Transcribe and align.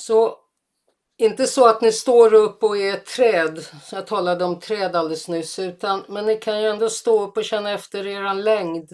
Så 0.00 0.38
inte 1.16 1.46
så 1.46 1.68
att 1.68 1.80
ni 1.80 1.92
står 1.92 2.34
upp 2.34 2.62
och 2.62 2.76
är 2.76 2.94
ett 2.94 3.06
träd, 3.06 3.66
jag 3.92 4.06
talade 4.06 4.44
om 4.44 4.60
träd 4.60 4.96
alldeles 4.96 5.28
nyss, 5.28 5.58
utan, 5.58 6.04
men 6.08 6.26
ni 6.26 6.36
kan 6.36 6.62
ju 6.62 6.68
ändå 6.68 6.90
stå 6.90 7.22
upp 7.22 7.36
och 7.36 7.44
känna 7.44 7.70
efter 7.70 8.06
er 8.06 8.34
längd. 8.34 8.90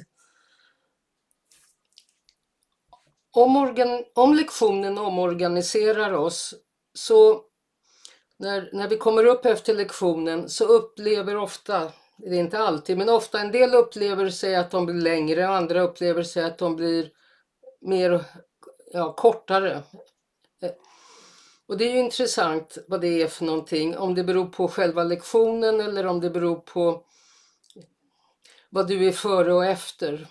Om, 3.31 3.57
organ, 3.57 4.05
om 4.15 4.35
lektionen 4.35 4.99
omorganiserar 4.99 6.13
oss 6.13 6.55
så 6.95 7.43
när, 8.37 8.71
när 8.73 8.89
vi 8.89 8.97
kommer 8.97 9.25
upp 9.25 9.47
efter 9.47 9.75
lektionen 9.75 10.49
så 10.49 10.65
upplever 10.65 11.37
ofta, 11.37 11.93
det 12.17 12.37
är 12.37 12.41
inte 12.41 12.59
alltid, 12.59 12.99
men 12.99 13.09
ofta 13.09 13.41
en 13.41 13.53
del 13.53 13.75
upplever 13.75 14.31
sig 14.31 14.57
att 14.57 14.71
de 14.71 14.87
blir 14.87 15.03
längre 15.03 15.49
och 15.49 15.55
andra 15.55 15.81
upplever 15.81 16.23
sig 16.23 16.45
att 16.45 16.59
de 16.59 16.77
blir 16.77 17.11
mer 17.81 18.25
ja, 18.93 19.13
kortare. 19.13 19.83
Och 21.67 21.77
det 21.77 21.85
är 21.85 21.93
ju 21.93 21.99
intressant 21.99 22.79
vad 22.89 23.01
det 23.01 23.23
är 23.23 23.29
för 23.29 23.45
någonting, 23.45 23.97
om 23.97 24.15
det 24.15 24.25
beror 24.25 24.47
på 24.47 24.69
själva 24.69 25.05
lektionen 25.05 25.81
eller 25.81 26.07
om 26.07 26.21
det 26.21 26.31
beror 26.31 26.57
på 26.57 27.05
vad 28.71 28.89
du 28.89 29.09
är 29.09 29.13
före 29.13 29.55
och 29.55 29.65
efter. 29.65 30.27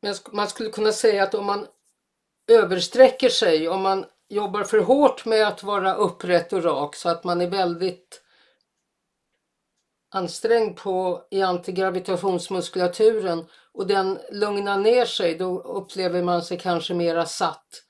Men 0.00 0.14
man 0.32 0.48
skulle 0.48 0.70
kunna 0.70 0.92
säga 0.92 1.22
att 1.22 1.34
om 1.34 1.46
man 1.46 1.66
översträcker 2.46 3.28
sig, 3.28 3.68
om 3.68 3.82
man 3.82 4.06
jobbar 4.28 4.64
för 4.64 4.78
hårt 4.78 5.24
med 5.24 5.48
att 5.48 5.62
vara 5.62 5.94
upprätt 5.94 6.52
och 6.52 6.64
rak 6.64 6.96
så 6.96 7.08
att 7.08 7.24
man 7.24 7.40
är 7.40 7.50
väldigt 7.50 8.22
ansträngd 10.10 10.76
på, 10.76 11.26
i 11.30 11.42
antigravitationsmuskulaturen 11.42 13.46
och 13.72 13.86
den 13.86 14.18
lugnar 14.32 14.78
ner 14.78 15.04
sig, 15.04 15.34
då 15.34 15.60
upplever 15.60 16.22
man 16.22 16.42
sig 16.42 16.58
kanske 16.58 16.94
mera 16.94 17.26
satt. 17.26 17.85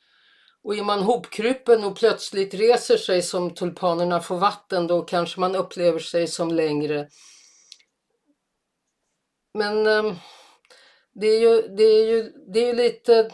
Och 0.66 0.76
är 0.76 0.82
man 0.82 1.02
hopkrupen 1.02 1.84
och 1.84 1.96
plötsligt 1.96 2.54
reser 2.54 2.96
sig 2.96 3.22
som 3.22 3.54
tulpanerna 3.54 4.20
får 4.20 4.36
vatten, 4.36 4.86
då 4.86 5.02
kanske 5.02 5.40
man 5.40 5.56
upplever 5.56 5.98
sig 5.98 6.26
som 6.26 6.48
längre. 6.48 7.09
Men 9.54 9.87
ehm, 9.87 10.14
det 11.14 11.26
är 11.26 11.40
ju, 11.40 11.68
det 11.76 11.82
är 11.82 12.06
ju, 12.06 12.32
det 12.52 12.60
är 12.60 12.74
lite 12.74 13.30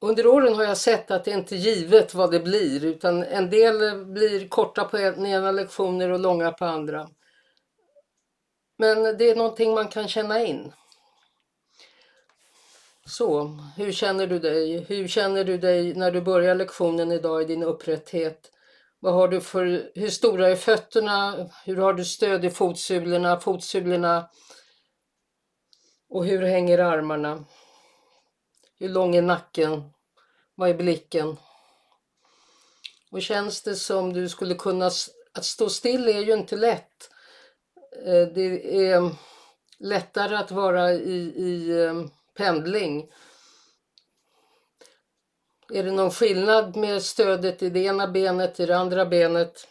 under 0.00 0.26
åren 0.26 0.54
har 0.54 0.64
jag 0.64 0.76
sett 0.76 1.10
att 1.10 1.24
det 1.24 1.30
inte 1.30 1.54
är 1.54 1.58
givet 1.58 2.14
vad 2.14 2.30
det 2.30 2.40
blir 2.40 2.84
utan 2.84 3.22
en 3.22 3.50
del 3.50 3.82
eh, 3.82 4.04
blir 4.04 4.48
korta 4.48 4.84
på 4.84 4.98
ena 4.98 5.50
lektioner 5.50 6.10
och 6.10 6.20
långa 6.20 6.52
på 6.52 6.64
andra. 6.64 7.08
Men 8.78 9.02
det 9.02 9.30
är 9.30 9.36
någonting 9.36 9.74
man 9.74 9.88
kan 9.88 10.08
känna 10.08 10.44
in. 10.44 10.72
Så, 13.08 13.58
hur 13.76 13.92
känner 13.92 14.26
du 14.26 14.38
dig? 14.38 14.84
Hur 14.88 15.08
känner 15.08 15.44
du 15.44 15.58
dig 15.58 15.94
när 15.94 16.10
du 16.10 16.20
börjar 16.20 16.54
lektionen 16.54 17.12
idag 17.12 17.42
i 17.42 17.44
din 17.44 17.62
upprätthet? 17.62 18.52
Vad 19.00 19.14
har 19.14 19.28
du 19.28 19.40
för, 19.40 19.90
hur 19.94 20.10
stora 20.10 20.48
är 20.48 20.56
fötterna? 20.56 21.48
Hur 21.64 21.76
har 21.76 21.92
du 21.92 22.04
stöd 22.04 22.44
i 22.44 22.50
fotsulorna, 22.50 23.40
fotsulorna? 23.40 24.28
Och 26.08 26.26
hur 26.26 26.42
hänger 26.42 26.78
armarna? 26.78 27.44
Hur 28.78 28.88
lång 28.88 29.16
är 29.16 29.22
nacken? 29.22 29.90
Vad 30.54 30.70
är 30.70 30.74
blicken? 30.74 31.36
Och 33.10 33.22
känns 33.22 33.62
det 33.62 33.76
som 33.76 34.12
du 34.12 34.28
skulle 34.28 34.54
kunna... 34.54 34.86
Att 35.32 35.44
stå 35.44 35.68
still 35.68 36.08
är 36.08 36.20
ju 36.20 36.32
inte 36.32 36.56
lätt. 36.56 37.10
Eh, 38.06 38.28
det 38.34 38.86
är 38.86 39.10
lättare 39.78 40.36
att 40.36 40.50
vara 40.50 40.92
i, 40.92 41.16
i 41.36 41.84
eh, 41.84 41.94
pendling. 42.36 43.10
Är 45.72 45.82
det 45.82 45.90
någon 45.90 46.10
skillnad 46.10 46.76
med 46.76 47.02
stödet 47.02 47.62
i 47.62 47.70
det 47.70 47.80
ena 47.80 48.08
benet, 48.08 48.60
i 48.60 48.66
det 48.66 48.76
andra 48.76 49.06
benet? 49.06 49.66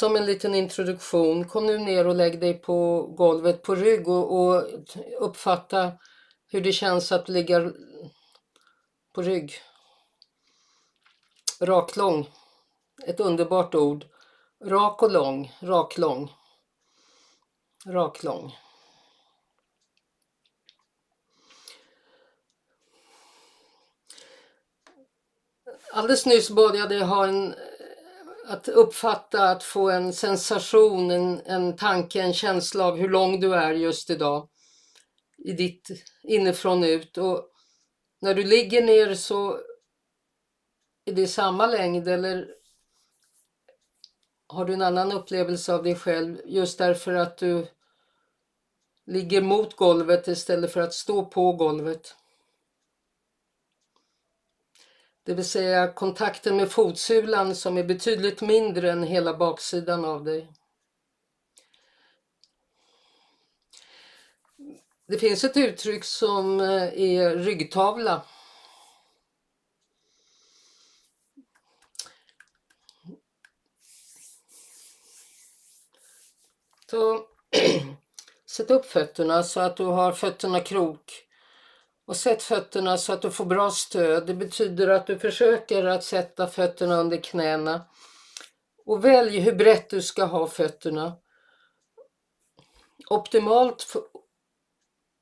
som 0.00 0.16
en 0.16 0.26
liten 0.26 0.54
introduktion, 0.54 1.48
kom 1.48 1.66
nu 1.66 1.78
ner 1.78 2.06
och 2.06 2.14
lägg 2.14 2.40
dig 2.40 2.54
på 2.54 3.06
golvet 3.16 3.62
på 3.62 3.74
rygg 3.74 4.08
och, 4.08 4.40
och 4.40 4.64
uppfatta 5.20 5.92
hur 6.46 6.60
det 6.60 6.72
känns 6.72 7.12
att 7.12 7.28
ligga 7.28 7.72
på 9.14 9.22
rygg. 9.22 9.52
Rak 11.60 11.96
lång. 11.96 12.30
Ett 13.06 13.20
underbart 13.20 13.74
ord. 13.74 14.04
Rak 14.64 15.02
och 15.02 15.10
lång, 15.10 15.52
rak 15.60 15.98
raklång. 17.86 17.94
Rak 17.94 18.22
lång. 18.22 18.52
Alldeles 25.92 26.26
nyss 26.26 26.50
bad 26.50 26.76
jag 26.76 26.88
dig 26.88 27.00
ha 27.00 27.26
en 27.26 27.46
eh, 27.46 27.54
att 28.46 28.68
uppfatta, 28.68 29.50
att 29.50 29.62
få 29.62 29.90
en 29.90 30.12
sensation, 30.12 31.10
en, 31.10 31.40
en 31.46 31.76
tanke, 31.76 32.22
en 32.22 32.34
känsla 32.34 32.84
av 32.84 32.96
hur 32.96 33.08
lång 33.08 33.40
du 33.40 33.54
är 33.54 33.72
just 33.72 34.10
idag. 34.10 34.48
I 35.38 35.52
ditt 35.52 35.88
inifrån 36.22 36.84
ut. 36.84 37.18
Och 37.18 37.48
när 38.20 38.34
du 38.34 38.44
ligger 38.44 38.82
ner 38.82 39.14
så 39.14 39.60
är 41.04 41.12
det 41.12 41.26
samma 41.26 41.66
längd 41.66 42.08
eller 42.08 42.48
har 44.50 44.64
du 44.64 44.74
en 44.74 44.82
annan 44.82 45.12
upplevelse 45.12 45.74
av 45.74 45.82
dig 45.82 45.94
själv 45.94 46.40
just 46.44 46.78
därför 46.78 47.14
att 47.14 47.38
du 47.38 47.66
ligger 49.06 49.42
mot 49.42 49.76
golvet 49.76 50.28
istället 50.28 50.72
för 50.72 50.80
att 50.80 50.94
stå 50.94 51.24
på 51.24 51.52
golvet? 51.52 52.16
Det 55.22 55.34
vill 55.34 55.44
säga 55.44 55.92
kontakten 55.92 56.56
med 56.56 56.70
fotsulan 56.70 57.54
som 57.54 57.78
är 57.78 57.84
betydligt 57.84 58.40
mindre 58.40 58.90
än 58.90 59.02
hela 59.02 59.36
baksidan 59.36 60.04
av 60.04 60.24
dig. 60.24 60.52
Det 65.06 65.18
finns 65.18 65.44
ett 65.44 65.56
uttryck 65.56 66.04
som 66.04 66.60
eh, 66.60 67.00
är 67.00 67.36
ryggtavla. 67.36 68.22
Så 76.90 77.20
sätt 78.46 78.70
upp 78.70 78.86
fötterna 78.86 79.42
så 79.42 79.60
att 79.60 79.76
du 79.76 79.84
har 79.84 80.12
fötterna 80.12 80.60
krok 80.60 81.12
och 82.06 82.16
sätt 82.16 82.42
fötterna 82.42 82.98
så 82.98 83.12
att 83.12 83.22
du 83.22 83.30
får 83.30 83.44
bra 83.44 83.70
stöd. 83.70 84.26
Det 84.26 84.34
betyder 84.34 84.88
att 84.88 85.06
du 85.06 85.18
försöker 85.18 85.84
att 85.84 86.04
sätta 86.04 86.46
fötterna 86.46 86.96
under 86.96 87.16
knäna. 87.16 87.80
Och 88.86 89.04
välj 89.04 89.40
hur 89.40 89.52
brett 89.52 89.90
du 89.90 90.02
ska 90.02 90.24
ha 90.24 90.46
fötterna. 90.46 91.12
Optimalt, 93.10 93.96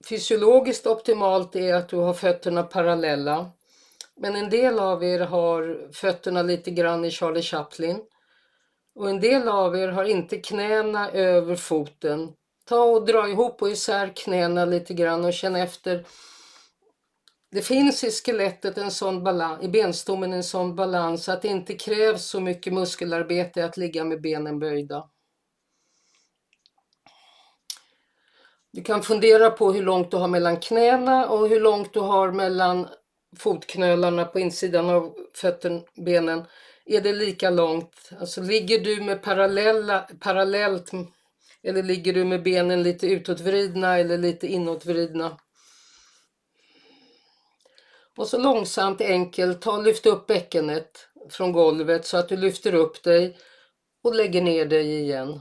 fysiologiskt 0.09 0.87
optimalt 0.87 1.57
är 1.57 1.75
att 1.75 1.89
du 1.89 1.97
har 1.97 2.15
fötterna 2.15 2.63
parallella. 2.63 3.51
Men 4.17 4.37
en 4.37 4.51
del 4.51 4.79
av 4.79 5.05
er 5.05 5.21
har 5.21 5.93
fötterna 5.93 6.43
lite 6.43 6.71
grann 6.71 7.05
i 7.05 7.11
Charlie 7.11 7.43
Chaplin. 7.43 8.05
Och 8.99 9.11
en 9.11 9.21
del 9.21 9.49
av 9.49 9.77
er 9.77 9.89
har 9.89 10.05
inte 10.05 10.37
knäna 10.37 11.11
över 11.11 11.57
foten. 11.57 12.33
Ta 12.65 12.83
och 12.83 13.07
dra 13.07 13.29
ihop 13.29 13.63
och 13.63 13.71
isär 13.71 14.13
knäna 14.17 14.65
lite 14.65 14.95
grann 14.95 15.25
och 15.25 15.33
känn 15.33 15.57
efter 15.57 16.05
det 17.51 17.63
finns 17.63 18.05
i 18.05 18.11
skelettet 18.11 18.79
en 18.79 18.91
sån 18.91 19.25
balans, 19.25 19.65
i 19.65 19.69
benstommen 19.69 20.33
en 20.33 20.45
sån 20.45 20.77
balans 20.77 21.29
att 21.29 21.43
det 21.43 21.49
inte 21.49 21.75
krävs 21.75 22.25
så 22.25 22.41
mycket 22.41 22.73
muskelarbete 22.73 23.65
att 23.65 23.77
ligga 23.77 24.05
med 24.05 24.21
benen 24.21 24.59
böjda. 24.59 25.09
Du 28.73 28.83
kan 28.83 29.03
fundera 29.03 29.51
på 29.51 29.73
hur 29.73 29.83
långt 29.83 30.11
du 30.11 30.17
har 30.17 30.29
mellan 30.29 30.57
knäna 30.57 31.29
och 31.29 31.49
hur 31.49 31.61
långt 31.61 31.93
du 31.93 32.01
har 32.01 32.33
mellan 32.33 32.89
fotknölarna 33.37 34.25
på 34.25 34.41
insidan 34.41 34.91
av 34.91 35.15
fötterna, 35.35 35.81
benen. 35.95 36.45
Är 36.91 37.01
det 37.01 37.13
lika 37.13 37.51
långt? 37.51 38.11
Alltså 38.21 38.43
ligger 38.43 38.79
du 38.79 39.03
med 39.03 39.23
parallella, 39.23 40.09
parallellt 40.21 40.91
eller 41.63 41.83
ligger 41.83 42.13
du 42.13 42.25
med 42.25 42.43
benen 42.43 42.83
lite 42.83 43.07
utåtvridna 43.07 43.99
eller 43.99 44.19
lite 44.19 44.47
inåtvridna? 44.47 45.39
Och 48.17 48.29
så 48.29 48.39
långsamt 48.39 49.01
enkelt 49.01 49.63
ta 49.63 49.77
lyft 49.81 50.07
upp 50.07 50.27
bäckenet 50.27 51.09
från 51.31 51.53
golvet 51.53 52.07
så 52.07 52.17
att 52.17 52.29
du 52.29 52.37
lyfter 52.37 52.75
upp 52.75 53.03
dig 53.03 53.39
och 54.03 54.15
lägger 54.15 54.43
ner 54.43 54.67
dig 54.67 55.01
igen. 55.01 55.41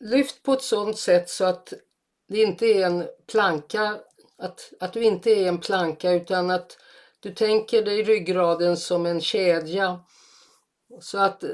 Lyft 0.00 0.42
på 0.42 0.52
ett 0.52 0.62
sådant 0.62 0.98
sätt 0.98 1.30
så 1.30 1.44
att 1.44 1.72
det 2.28 2.42
inte 2.42 2.66
är 2.66 2.86
en 2.86 3.08
planka, 3.26 4.00
att, 4.40 4.72
att 4.80 4.92
du 4.92 5.04
inte 5.04 5.30
är 5.30 5.48
en 5.48 5.58
planka 5.58 6.12
utan 6.12 6.50
att 6.50 6.78
du 7.20 7.34
tänker 7.34 7.82
dig 7.82 8.02
ryggraden 8.02 8.76
som 8.76 9.06
en 9.06 9.20
kedja. 9.20 10.00
Så 11.00 11.18
att 11.18 11.42
eh, 11.42 11.50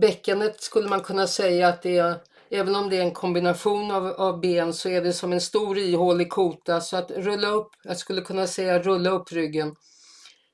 bäckenet 0.00 0.60
skulle 0.60 0.88
man 0.88 1.00
kunna 1.00 1.26
säga 1.26 1.68
att 1.68 1.82
det 1.82 1.98
är, 1.98 2.14
även 2.50 2.76
om 2.76 2.90
det 2.90 2.96
är 2.96 3.02
en 3.02 3.14
kombination 3.14 3.90
av, 3.90 4.06
av 4.06 4.40
ben 4.40 4.72
så 4.72 4.88
är 4.88 5.02
det 5.02 5.12
som 5.12 5.32
en 5.32 5.40
stor 5.40 5.78
ihålig 5.78 6.30
kota. 6.30 6.80
Så 6.80 6.96
att 6.96 7.10
rulla 7.10 7.48
upp, 7.48 7.70
jag 7.84 7.98
skulle 7.98 8.20
kunna 8.20 8.46
säga 8.46 8.78
rulla 8.78 9.10
upp 9.10 9.32
ryggen. 9.32 9.76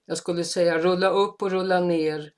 Jag 0.07 0.19
skulle 0.19 0.45
säga 0.45 0.79
rulla 0.79 1.11
upp 1.11 1.43
och 1.43 1.51
rulla 1.51 1.81
ner. 1.81 2.31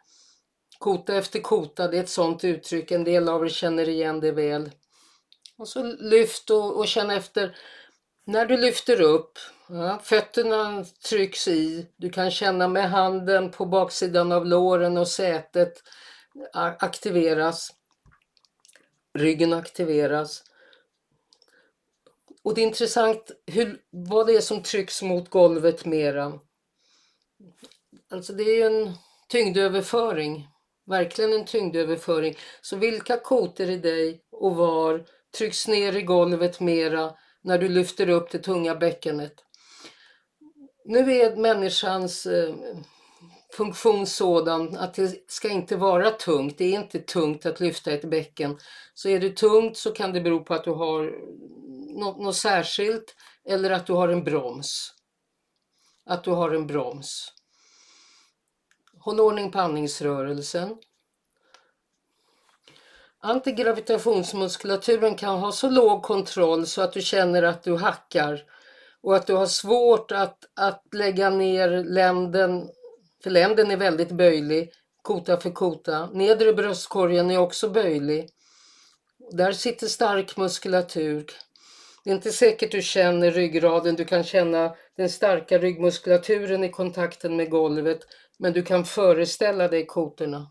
Kota 0.78 1.14
efter 1.14 1.40
kota, 1.40 1.88
det 1.88 1.96
är 1.96 2.02
ett 2.02 2.08
sådant 2.08 2.44
uttryck. 2.44 2.90
En 2.90 3.04
del 3.04 3.28
av 3.28 3.44
er 3.44 3.48
känner 3.48 3.88
igen 3.88 4.20
det 4.20 4.32
väl. 4.32 4.70
Och 5.58 5.68
så 5.68 5.82
lyft 5.82 6.50
och, 6.50 6.78
och 6.78 6.88
känn 6.88 7.10
efter. 7.10 7.56
När 8.24 8.46
du 8.46 8.56
lyfter 8.56 9.00
upp, 9.00 9.38
ja, 9.68 9.98
fötterna 10.02 10.84
trycks 11.08 11.48
i. 11.48 11.86
Du 11.96 12.10
kan 12.10 12.30
känna 12.30 12.68
med 12.68 12.90
handen 12.90 13.50
på 13.50 13.66
baksidan 13.66 14.32
av 14.32 14.46
låren 14.46 14.96
och 14.96 15.08
sätet 15.08 15.82
aktiveras. 16.52 17.70
Ryggen 19.18 19.52
aktiveras. 19.52 20.42
Och 22.42 22.54
det 22.54 22.60
är 22.60 22.66
intressant 22.66 23.30
hur, 23.46 23.80
vad 23.90 24.26
det 24.26 24.36
är 24.36 24.40
som 24.40 24.62
trycks 24.62 25.02
mot 25.02 25.30
golvet 25.30 25.84
mera. 25.84 26.32
Alltså 28.10 28.32
det 28.32 28.42
är 28.42 28.56
ju 28.56 28.62
en 28.62 28.92
tyngdöverföring. 29.28 30.48
Verkligen 30.86 31.32
en 31.32 31.44
tyngdöverföring. 31.44 32.36
Så 32.60 32.76
vilka 32.76 33.16
koter 33.16 33.70
i 33.70 33.76
dig 33.76 34.24
och 34.30 34.56
var 34.56 35.04
trycks 35.38 35.68
ner 35.68 35.96
i 35.96 36.02
golvet 36.02 36.60
mera 36.60 37.14
när 37.42 37.58
du 37.58 37.68
lyfter 37.68 38.08
upp 38.08 38.30
det 38.30 38.38
tunga 38.38 38.74
bäckenet? 38.74 39.34
Nu 40.84 41.12
är 41.12 41.36
människans 41.36 42.26
eh, 42.26 42.54
funktion 43.52 44.06
sådan 44.06 44.76
att 44.76 44.94
det 44.94 45.30
ska 45.30 45.48
inte 45.48 45.76
vara 45.76 46.10
tungt. 46.10 46.58
Det 46.58 46.64
är 46.64 46.80
inte 46.80 46.98
tungt 46.98 47.46
att 47.46 47.60
lyfta 47.60 47.92
ett 47.92 48.10
bäcken. 48.10 48.58
Så 48.94 49.08
är 49.08 49.20
det 49.20 49.36
tungt 49.36 49.76
så 49.76 49.92
kan 49.92 50.12
det 50.12 50.20
bero 50.20 50.44
på 50.44 50.54
att 50.54 50.64
du 50.64 50.70
har 50.70 51.14
något, 51.98 52.20
något 52.20 52.36
särskilt 52.36 53.16
eller 53.44 53.70
att 53.70 53.86
du 53.86 53.92
har 53.92 54.08
en 54.08 54.24
broms. 54.24 54.94
Att 56.06 56.24
du 56.24 56.30
har 56.30 56.50
en 56.50 56.66
broms. 56.66 57.32
Håll 58.98 59.20
ordning 59.20 59.50
på 59.50 59.60
andningsrörelsen. 59.60 60.76
Antigravitationsmuskulaturen 63.24 65.14
kan 65.14 65.38
ha 65.38 65.52
så 65.52 65.70
låg 65.70 66.02
kontroll 66.02 66.66
så 66.66 66.82
att 66.82 66.92
du 66.92 67.00
känner 67.00 67.42
att 67.42 67.62
du 67.62 67.76
hackar 67.76 68.42
och 69.02 69.16
att 69.16 69.26
du 69.26 69.34
har 69.34 69.46
svårt 69.46 70.12
att, 70.12 70.38
att 70.56 70.82
lägga 70.92 71.30
ner 71.30 71.84
länden, 71.84 72.68
för 73.22 73.30
länden 73.30 73.70
är 73.70 73.76
väldigt 73.76 74.12
böjlig, 74.12 74.72
kota 75.02 75.36
för 75.36 75.50
kota. 75.50 76.10
Nedre 76.12 76.52
bröstkorgen 76.52 77.30
är 77.30 77.38
också 77.38 77.68
böjlig. 77.68 78.28
Där 79.32 79.52
sitter 79.52 79.86
stark 79.86 80.36
muskulatur. 80.36 81.26
Det 82.04 82.10
är 82.10 82.14
inte 82.14 82.32
säkert 82.32 82.72
du 82.72 82.82
känner 82.82 83.30
ryggraden, 83.30 83.96
du 83.96 84.04
kan 84.04 84.24
känna 84.24 84.74
den 84.96 85.08
starka 85.08 85.58
ryggmuskulaturen 85.58 86.64
i 86.64 86.68
kontakten 86.68 87.36
med 87.36 87.50
golvet, 87.50 88.00
men 88.38 88.52
du 88.52 88.62
kan 88.62 88.84
föreställa 88.84 89.68
dig 89.68 89.86
kotorna. 89.86 90.46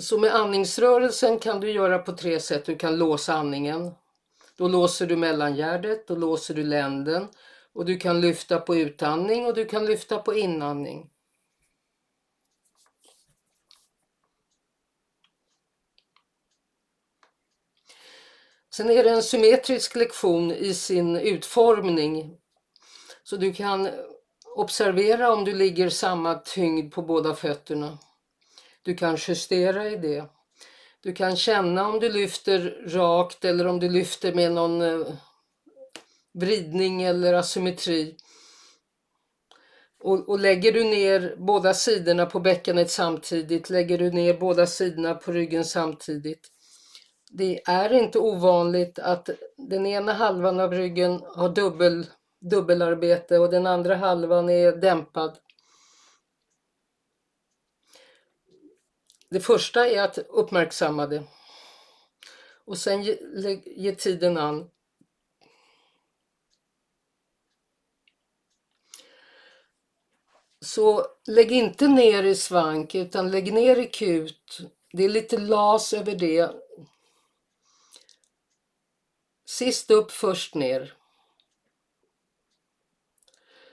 Så 0.00 0.18
med 0.18 0.34
andningsrörelsen 0.34 1.38
kan 1.38 1.60
du 1.60 1.70
göra 1.70 1.98
på 1.98 2.12
tre 2.12 2.40
sätt. 2.40 2.64
Du 2.64 2.76
kan 2.76 2.98
låsa 2.98 3.34
andningen. 3.34 3.92
Då 4.56 4.68
låser 4.68 5.06
du 5.06 5.16
mellangärdet, 5.16 6.06
då 6.06 6.16
låser 6.16 6.54
du 6.54 6.62
länden 6.62 7.28
och 7.72 7.84
du 7.84 7.96
kan 7.96 8.20
lyfta 8.20 8.60
på 8.60 8.76
utandning 8.76 9.46
och 9.46 9.54
du 9.54 9.64
kan 9.64 9.86
lyfta 9.86 10.18
på 10.18 10.34
inandning. 10.34 11.10
Sen 18.70 18.90
är 18.90 19.04
det 19.04 19.10
en 19.10 19.22
symmetrisk 19.22 19.96
lektion 19.96 20.52
i 20.52 20.74
sin 20.74 21.16
utformning. 21.16 22.38
Så 23.22 23.36
du 23.36 23.52
kan 23.52 23.88
observera 24.56 25.32
om 25.32 25.44
du 25.44 25.54
ligger 25.54 25.88
samma 25.88 26.34
tyngd 26.34 26.94
på 26.94 27.02
båda 27.02 27.34
fötterna. 27.34 27.98
Du 28.82 28.94
kan 28.94 29.16
justera 29.28 29.88
i 29.88 29.96
det. 29.96 30.24
Du 31.02 31.12
kan 31.12 31.36
känna 31.36 31.88
om 31.88 32.00
du 32.00 32.12
lyfter 32.12 32.84
rakt 32.86 33.44
eller 33.44 33.66
om 33.66 33.80
du 33.80 33.88
lyfter 33.88 34.34
med 34.34 34.52
någon 34.52 34.82
eh, 34.82 35.06
vridning 36.32 37.02
eller 37.02 37.34
asymmetri. 37.34 38.16
Och, 40.02 40.28
och, 40.28 40.38
lägger 40.38 40.72
du 40.72 40.84
ner 40.84 41.34
båda 41.38 41.74
sidorna 41.74 42.26
på 42.26 42.40
bäckenet 42.40 42.90
samtidigt, 42.90 43.70
lägger 43.70 43.98
du 43.98 44.10
ner 44.10 44.34
båda 44.34 44.66
sidorna 44.66 45.14
på 45.14 45.32
ryggen 45.32 45.64
samtidigt. 45.64 46.48
Det 47.30 47.60
är 47.66 47.92
inte 47.92 48.18
ovanligt 48.18 48.98
att 48.98 49.30
den 49.56 49.86
ena 49.86 50.12
halvan 50.12 50.60
av 50.60 50.72
ryggen 50.72 51.22
har 51.36 51.48
dubbel, 51.48 52.06
dubbelarbete 52.40 53.38
och 53.38 53.50
den 53.50 53.66
andra 53.66 53.96
halvan 53.96 54.50
är 54.50 54.72
dämpad. 54.72 55.38
Det 59.30 59.40
första 59.40 59.88
är 59.88 60.02
att 60.02 60.18
uppmärksamma 60.18 61.06
det 61.06 61.24
och 62.70 62.78
sen 62.78 63.02
ge, 63.02 63.18
ge 63.64 63.94
tiden 63.94 64.36
an. 64.36 64.70
Så 70.64 71.06
lägg 71.26 71.52
inte 71.52 71.88
ner 71.88 72.22
i 72.22 72.34
svank 72.34 72.94
utan 72.94 73.30
lägg 73.30 73.52
ner 73.52 73.76
i 73.76 73.86
kut. 73.86 74.60
Det 74.92 75.04
är 75.04 75.08
lite 75.08 75.38
las 75.38 75.92
över 75.92 76.14
det. 76.14 76.50
Sist 79.44 79.90
upp, 79.90 80.10
först 80.10 80.54
ner. 80.54 80.99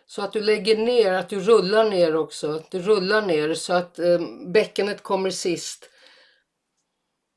Så 0.09 0.21
att 0.21 0.33
du 0.33 0.41
lägger 0.41 0.77
ner, 0.77 1.13
att 1.13 1.29
du 1.29 1.39
rullar 1.39 1.89
ner 1.89 2.15
också. 2.15 2.51
Att 2.51 2.71
du 2.71 2.79
rullar 2.79 3.21
ner 3.21 3.53
så 3.53 3.73
att 3.73 3.99
eh, 3.99 4.19
bäckenet 4.53 5.03
kommer 5.03 5.29
sist. 5.29 5.89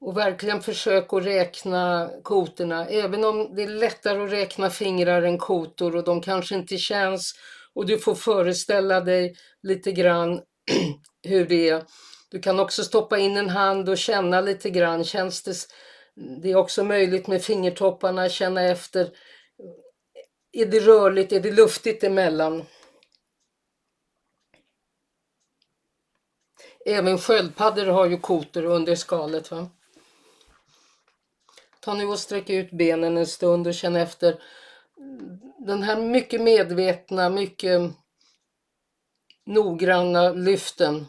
Och 0.00 0.16
verkligen 0.16 0.62
försök 0.62 1.12
att 1.12 1.24
räkna 1.24 2.10
kotorna. 2.22 2.86
Även 2.86 3.24
om 3.24 3.54
det 3.54 3.62
är 3.62 3.68
lättare 3.68 4.24
att 4.24 4.32
räkna 4.32 4.70
fingrar 4.70 5.22
än 5.22 5.38
kotor 5.38 5.96
och 5.96 6.04
de 6.04 6.20
kanske 6.20 6.54
inte 6.54 6.76
känns. 6.76 7.34
Och 7.74 7.86
du 7.86 7.98
får 7.98 8.14
föreställa 8.14 9.00
dig 9.00 9.34
lite 9.62 9.92
grann 9.92 10.40
hur 11.22 11.46
det 11.46 11.68
är. 11.68 11.82
Du 12.30 12.40
kan 12.40 12.60
också 12.60 12.84
stoppa 12.84 13.18
in 13.18 13.36
en 13.36 13.50
hand 13.50 13.88
och 13.88 13.98
känna 13.98 14.40
lite 14.40 14.70
grann. 14.70 15.04
Känns 15.04 15.42
det, 15.42 15.54
det 16.42 16.50
är 16.50 16.56
också 16.56 16.84
möjligt 16.84 17.26
med 17.26 17.42
fingertopparna, 17.42 18.28
känna 18.28 18.62
efter 18.62 19.10
är 20.52 20.66
det 20.66 20.80
rörligt? 20.80 21.32
Är 21.32 21.40
det 21.40 21.52
luftigt 21.52 22.04
emellan? 22.04 22.64
Även 26.86 27.18
sköldpaddor 27.18 27.86
har 27.86 28.06
ju 28.06 28.18
kotor 28.18 28.64
under 28.64 28.94
skalet. 28.94 29.50
Va? 29.50 29.70
Ta 31.80 31.94
nu 31.94 32.06
och 32.06 32.18
sträck 32.18 32.50
ut 32.50 32.70
benen 32.70 33.16
en 33.16 33.26
stund 33.26 33.66
och 33.66 33.74
känn 33.74 33.96
efter 33.96 34.42
den 35.58 35.82
här 35.82 36.00
mycket 36.00 36.40
medvetna, 36.40 37.28
mycket 37.28 37.80
noggranna 39.46 40.30
lyften 40.30 41.06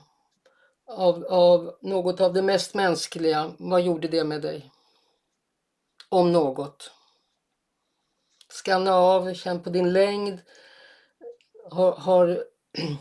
av, 0.87 1.25
av 1.25 1.77
något 1.81 2.21
av 2.21 2.33
det 2.33 2.41
mest 2.41 2.73
mänskliga. 2.73 3.53
Vad 3.59 3.81
gjorde 3.81 4.07
det 4.07 4.23
med 4.23 4.41
dig? 4.41 4.71
Om 6.09 6.31
något. 6.31 6.91
Skanna 8.63 8.93
av, 8.93 9.33
känn 9.33 9.63
på 9.63 9.69
din 9.69 9.93
längd. 9.93 10.41
Har, 11.71 11.91
har, 11.91 12.27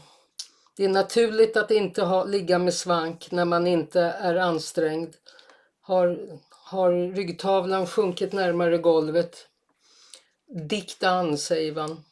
det 0.77 0.85
är 0.85 0.89
naturligt 0.89 1.57
att 1.57 1.71
inte 1.71 2.03
ha, 2.03 2.25
ligga 2.25 2.59
med 2.59 2.75
svank 2.75 3.31
när 3.31 3.45
man 3.45 3.67
inte 3.67 4.01
är 4.01 4.35
ansträngd. 4.35 5.17
Har, 5.81 6.39
har 6.51 7.15
ryggtavlan 7.15 7.87
sjunkit 7.87 8.33
närmare 8.33 8.79
golvet? 8.79 9.49
Dikta 10.69 11.09
an, 11.11 11.39
säger 11.39 11.73
man. 11.73 12.05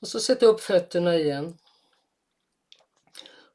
Och 0.00 0.08
så 0.08 0.20
sätt 0.20 0.42
upp 0.42 0.60
fötterna 0.60 1.16
igen. 1.16 1.58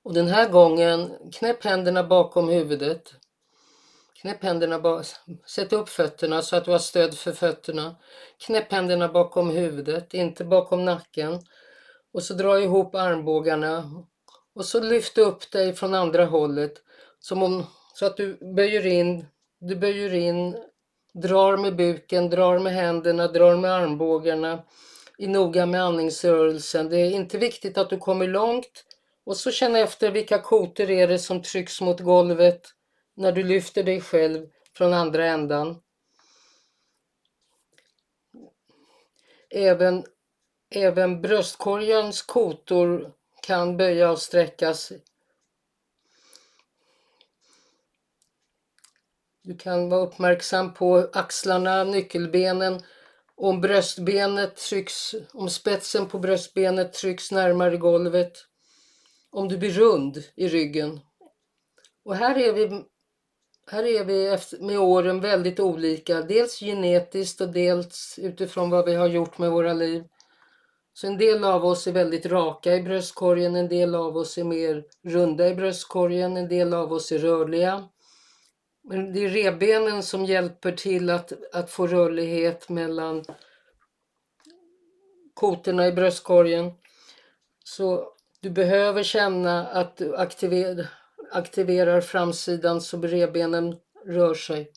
Och 0.03 0.13
den 0.13 0.27
här 0.27 0.49
gången, 0.49 1.17
knäpp 1.31 1.63
händerna 1.63 2.03
bakom 2.03 2.49
huvudet. 2.49 3.20
Knäpp 4.21 4.43
händerna 4.43 4.79
bak, 4.79 5.05
sätt 5.45 5.73
upp 5.73 5.89
fötterna 5.89 6.41
så 6.41 6.55
att 6.55 6.65
du 6.65 6.71
har 6.71 6.79
stöd 6.79 7.17
för 7.17 7.31
fötterna. 7.31 7.95
Knäpp 8.45 8.71
händerna 8.71 9.07
bakom 9.07 9.49
huvudet, 9.49 10.13
inte 10.13 10.45
bakom 10.45 10.85
nacken. 10.85 11.39
Och 12.13 12.23
så 12.23 12.33
dra 12.33 12.59
ihop 12.59 12.95
armbågarna. 12.95 13.91
Och 14.55 14.65
så 14.65 14.79
lyft 14.79 15.17
upp 15.17 15.51
dig 15.51 15.73
från 15.73 15.93
andra 15.93 16.25
hållet. 16.25 16.73
Som 17.19 17.43
om, 17.43 17.63
så 17.93 18.05
att 18.05 18.17
du 18.17 18.53
böjer 18.55 18.85
in, 18.85 19.25
du 19.59 19.75
böjer 19.75 20.13
in, 20.13 20.57
drar 21.13 21.57
med 21.57 21.75
buken, 21.75 22.29
drar 22.29 22.59
med 22.59 22.73
händerna, 22.73 23.27
drar 23.27 23.55
med 23.55 23.71
armbågarna. 23.71 24.63
är 25.17 25.27
noga 25.27 25.65
med 25.65 25.83
andningsrörelsen. 25.83 26.89
Det 26.89 26.97
är 26.97 27.11
inte 27.11 27.37
viktigt 27.37 27.77
att 27.77 27.89
du 27.89 27.97
kommer 27.97 28.27
långt 28.27 28.85
och 29.25 29.37
så 29.37 29.51
känn 29.51 29.75
efter 29.75 30.11
vilka 30.11 30.39
kotor 30.39 30.89
är 30.89 31.07
det 31.07 31.19
som 31.19 31.41
trycks 31.41 31.81
mot 31.81 31.99
golvet 31.99 32.73
när 33.15 33.31
du 33.31 33.43
lyfter 33.43 33.83
dig 33.83 34.01
själv 34.01 34.49
från 34.73 34.93
andra 34.93 35.25
ändan. 35.25 35.81
Även, 39.49 40.05
även 40.69 41.21
bröstkorgens 41.21 42.21
kotor 42.21 43.13
kan 43.41 43.77
böja 43.77 44.11
och 44.11 44.21
sträckas. 44.21 44.91
Du 49.43 49.57
kan 49.57 49.89
vara 49.89 50.01
uppmärksam 50.01 50.73
på 50.73 51.09
axlarna, 51.13 51.83
nyckelbenen. 51.83 52.81
Om 53.35 53.61
bröstbenet 53.61 54.55
trycks, 54.55 55.15
om 55.33 55.49
spetsen 55.49 56.07
på 56.07 56.19
bröstbenet 56.19 56.93
trycks 56.93 57.31
närmare 57.31 57.77
golvet. 57.77 58.45
Om 59.29 59.47
du 59.47 59.57
blir 59.57 59.71
rund 59.71 60.23
i 60.35 60.47
ryggen. 60.47 60.99
Och 62.03 62.15
här 62.15 62.37
är 62.37 62.53
vi, 62.53 62.83
här 63.71 63.83
är 63.83 64.05
vi 64.05 64.37
med 64.65 64.79
åren 64.79 65.21
väldigt 65.21 65.59
olika. 65.59 66.21
Dels 66.21 66.59
genetiskt 66.59 67.41
och 67.41 67.49
dels 67.49 68.19
utifrån 68.21 68.69
vad 68.69 68.85
vi 68.85 68.95
har 68.95 69.07
gjort 69.07 69.37
med 69.37 69.51
våra 69.51 69.73
liv. 69.73 70.03
Så 70.93 71.07
en 71.07 71.17
del 71.17 71.43
av 71.43 71.65
oss 71.65 71.87
är 71.87 71.91
väldigt 71.91 72.25
raka 72.25 72.75
i 72.75 72.81
bröstkorgen, 72.81 73.55
en 73.55 73.67
del 73.67 73.95
av 73.95 74.17
oss 74.17 74.37
är 74.37 74.43
mer 74.43 74.85
runda 75.03 75.47
i 75.47 75.55
bröstkorgen, 75.55 76.37
en 76.37 76.47
del 76.47 76.73
av 76.73 76.93
oss 76.93 77.11
är 77.11 77.19
rörliga. 77.19 77.87
Men 78.83 79.13
det 79.13 79.25
är 79.25 79.29
revbenen 79.29 80.03
som 80.03 80.25
hjälper 80.25 80.71
till 80.71 81.09
att, 81.09 81.33
att 81.53 81.69
få 81.69 81.87
rörlighet 81.87 82.69
mellan 82.69 83.25
kotorna 85.33 85.87
i 85.87 85.91
bröstkorgen. 85.91 86.71
Så 87.63 88.13
du 88.39 88.49
behöver 88.49 89.03
känna 89.03 89.67
att 89.67 89.97
du 89.97 90.15
aktiverar, 90.15 90.87
aktiverar 91.31 92.01
framsidan 92.01 92.81
så 92.81 93.01
revbenen 93.01 93.75
rör 94.05 94.33
sig. 94.33 94.71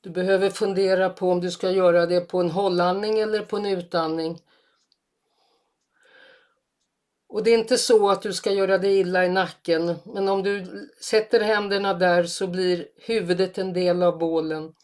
Du 0.00 0.10
behöver 0.10 0.50
fundera 0.50 1.10
på 1.10 1.30
om 1.30 1.40
du 1.40 1.50
ska 1.50 1.70
göra 1.70 2.06
det 2.06 2.20
på 2.20 2.40
en 2.40 2.50
hållandning 2.50 3.18
eller 3.18 3.42
på 3.42 3.56
en 3.56 3.66
utandning. 3.66 4.42
Och 7.28 7.42
det 7.42 7.50
är 7.50 7.58
inte 7.58 7.78
så 7.78 8.10
att 8.10 8.22
du 8.22 8.32
ska 8.32 8.52
göra 8.52 8.78
dig 8.78 8.98
illa 8.98 9.24
i 9.24 9.28
nacken, 9.28 9.94
men 10.04 10.28
om 10.28 10.42
du 10.42 10.88
sätter 11.00 11.40
händerna 11.40 11.94
där 11.94 12.24
så 12.24 12.46
blir 12.46 12.88
huvudet 12.96 13.58
en 13.58 13.72
del 13.72 14.02
av 14.02 14.18
bålen. 14.18 14.74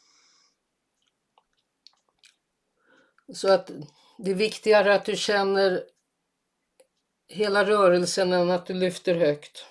Så 3.34 3.52
att 3.52 3.70
det 4.18 4.30
är 4.30 4.34
viktigare 4.34 4.94
att 4.94 5.04
du 5.04 5.16
känner 5.16 5.84
hela 7.28 7.64
rörelsen 7.64 8.32
än 8.32 8.50
att 8.50 8.66
du 8.66 8.74
lyfter 8.74 9.14
högt. 9.14 9.66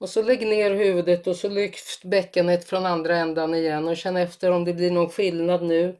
Och 0.00 0.08
så 0.08 0.22
lägg 0.22 0.46
ner 0.46 0.70
huvudet 0.70 1.26
och 1.26 1.36
så 1.36 1.48
lyft 1.48 2.04
bäckenet 2.04 2.64
från 2.64 2.86
andra 2.86 3.16
ändan 3.16 3.54
igen 3.54 3.88
och 3.88 3.96
känn 3.96 4.16
efter 4.16 4.50
om 4.50 4.64
det 4.64 4.74
blir 4.74 4.90
någon 4.90 5.10
skillnad 5.10 5.62
nu. 5.62 5.96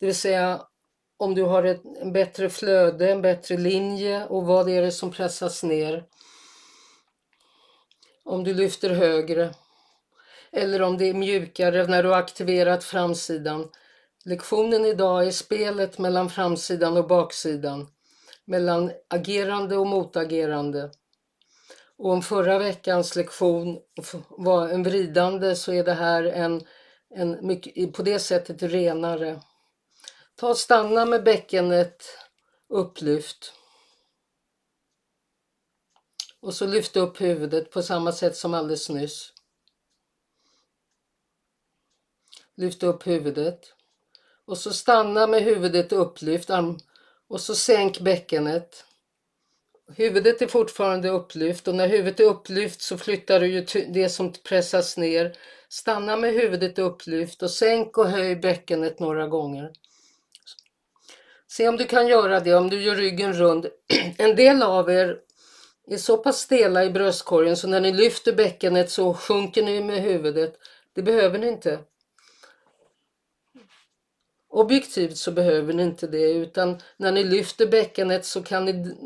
Det 0.00 0.06
vill 0.06 0.14
säga 0.14 0.62
om 1.16 1.34
du 1.34 1.42
har 1.42 1.62
ett 1.62 1.82
en 2.00 2.12
bättre 2.12 2.50
flöde, 2.50 3.10
en 3.10 3.22
bättre 3.22 3.56
linje 3.56 4.26
och 4.26 4.46
vad 4.46 4.68
är 4.68 4.82
det 4.82 4.92
som 4.92 5.10
pressas 5.10 5.62
ner. 5.62 6.04
Om 8.24 8.44
du 8.44 8.54
lyfter 8.54 8.90
högre. 8.90 9.54
Eller 10.52 10.82
om 10.82 10.98
det 10.98 11.08
är 11.08 11.14
mjukare 11.14 11.86
när 11.86 12.02
du 12.02 12.08
har 12.08 12.16
aktiverat 12.16 12.84
framsidan. 12.84 13.70
Lektionen 14.24 14.84
idag 14.84 15.26
är 15.26 15.30
spelet 15.30 15.98
mellan 15.98 16.30
framsidan 16.30 16.96
och 16.96 17.06
baksidan. 17.06 17.86
Mellan 18.44 18.92
agerande 19.08 19.76
och 19.76 19.86
motagerande. 19.86 20.90
Och 22.00 22.12
om 22.12 22.22
förra 22.22 22.58
veckans 22.58 23.16
lektion 23.16 23.80
var 24.28 24.68
en 24.68 24.82
vridande 24.82 25.56
så 25.56 25.72
är 25.72 25.84
det 25.84 25.94
här 25.94 26.24
en, 26.24 26.66
en 27.14 27.46
mycket, 27.46 27.92
på 27.92 28.02
det 28.02 28.18
sättet 28.18 28.62
renare. 28.62 29.42
Ta 30.34 30.48
och 30.48 30.58
stanna 30.58 31.04
med 31.04 31.24
bäckenet 31.24 32.04
upplyft. 32.68 33.52
Och 36.40 36.54
så 36.54 36.66
lyft 36.66 36.96
upp 36.96 37.20
huvudet 37.20 37.70
på 37.70 37.82
samma 37.82 38.12
sätt 38.12 38.36
som 38.36 38.54
alldeles 38.54 38.88
nyss. 38.88 39.32
Lyft 42.54 42.82
upp 42.82 43.06
huvudet. 43.06 43.74
Och 44.44 44.58
så 44.58 44.72
stanna 44.72 45.26
med 45.26 45.42
huvudet 45.42 45.92
upplyft 45.92 46.50
och 47.28 47.40
så 47.40 47.54
sänk 47.54 48.00
bäckenet. 48.00 48.84
Huvudet 49.96 50.42
är 50.42 50.46
fortfarande 50.46 51.08
upplyft 51.08 51.68
och 51.68 51.74
när 51.74 51.88
huvudet 51.88 52.20
är 52.20 52.24
upplyft 52.24 52.82
så 52.82 52.98
flyttar 52.98 53.40
du 53.40 53.46
ju 53.46 53.84
det 53.88 54.08
som 54.08 54.32
pressas 54.32 54.96
ner. 54.96 55.36
Stanna 55.68 56.16
med 56.16 56.34
huvudet 56.34 56.78
upplyft 56.78 57.42
och 57.42 57.50
sänk 57.50 57.98
och 57.98 58.10
höj 58.10 58.36
bäckenet 58.36 59.00
några 59.00 59.26
gånger. 59.26 59.70
Se 61.48 61.68
om 61.68 61.76
du 61.76 61.84
kan 61.84 62.06
göra 62.06 62.40
det, 62.40 62.54
om 62.54 62.70
du 62.70 62.82
gör 62.82 62.96
ryggen 62.96 63.32
rund. 63.32 63.66
En 64.18 64.36
del 64.36 64.62
av 64.62 64.90
er 64.90 65.18
är 65.90 65.96
så 65.96 66.16
pass 66.16 66.38
stela 66.38 66.84
i 66.84 66.90
bröstkorgen 66.90 67.56
så 67.56 67.68
när 67.68 67.80
ni 67.80 67.92
lyfter 67.92 68.32
bäckenet 68.32 68.90
så 68.90 69.14
sjunker 69.14 69.62
ni 69.62 69.80
med 69.80 70.02
huvudet. 70.02 70.54
Det 70.94 71.02
behöver 71.02 71.38
ni 71.38 71.48
inte. 71.48 71.78
Objektivt 74.52 75.16
så 75.16 75.30
behöver 75.32 75.72
ni 75.72 75.82
inte 75.82 76.06
det 76.06 76.30
utan 76.30 76.78
när 76.96 77.12
ni 77.12 77.24
lyfter 77.24 77.66
bäckenet 77.66 78.24
så 78.24 78.42
kan 78.42 78.64
ni 78.64 78.96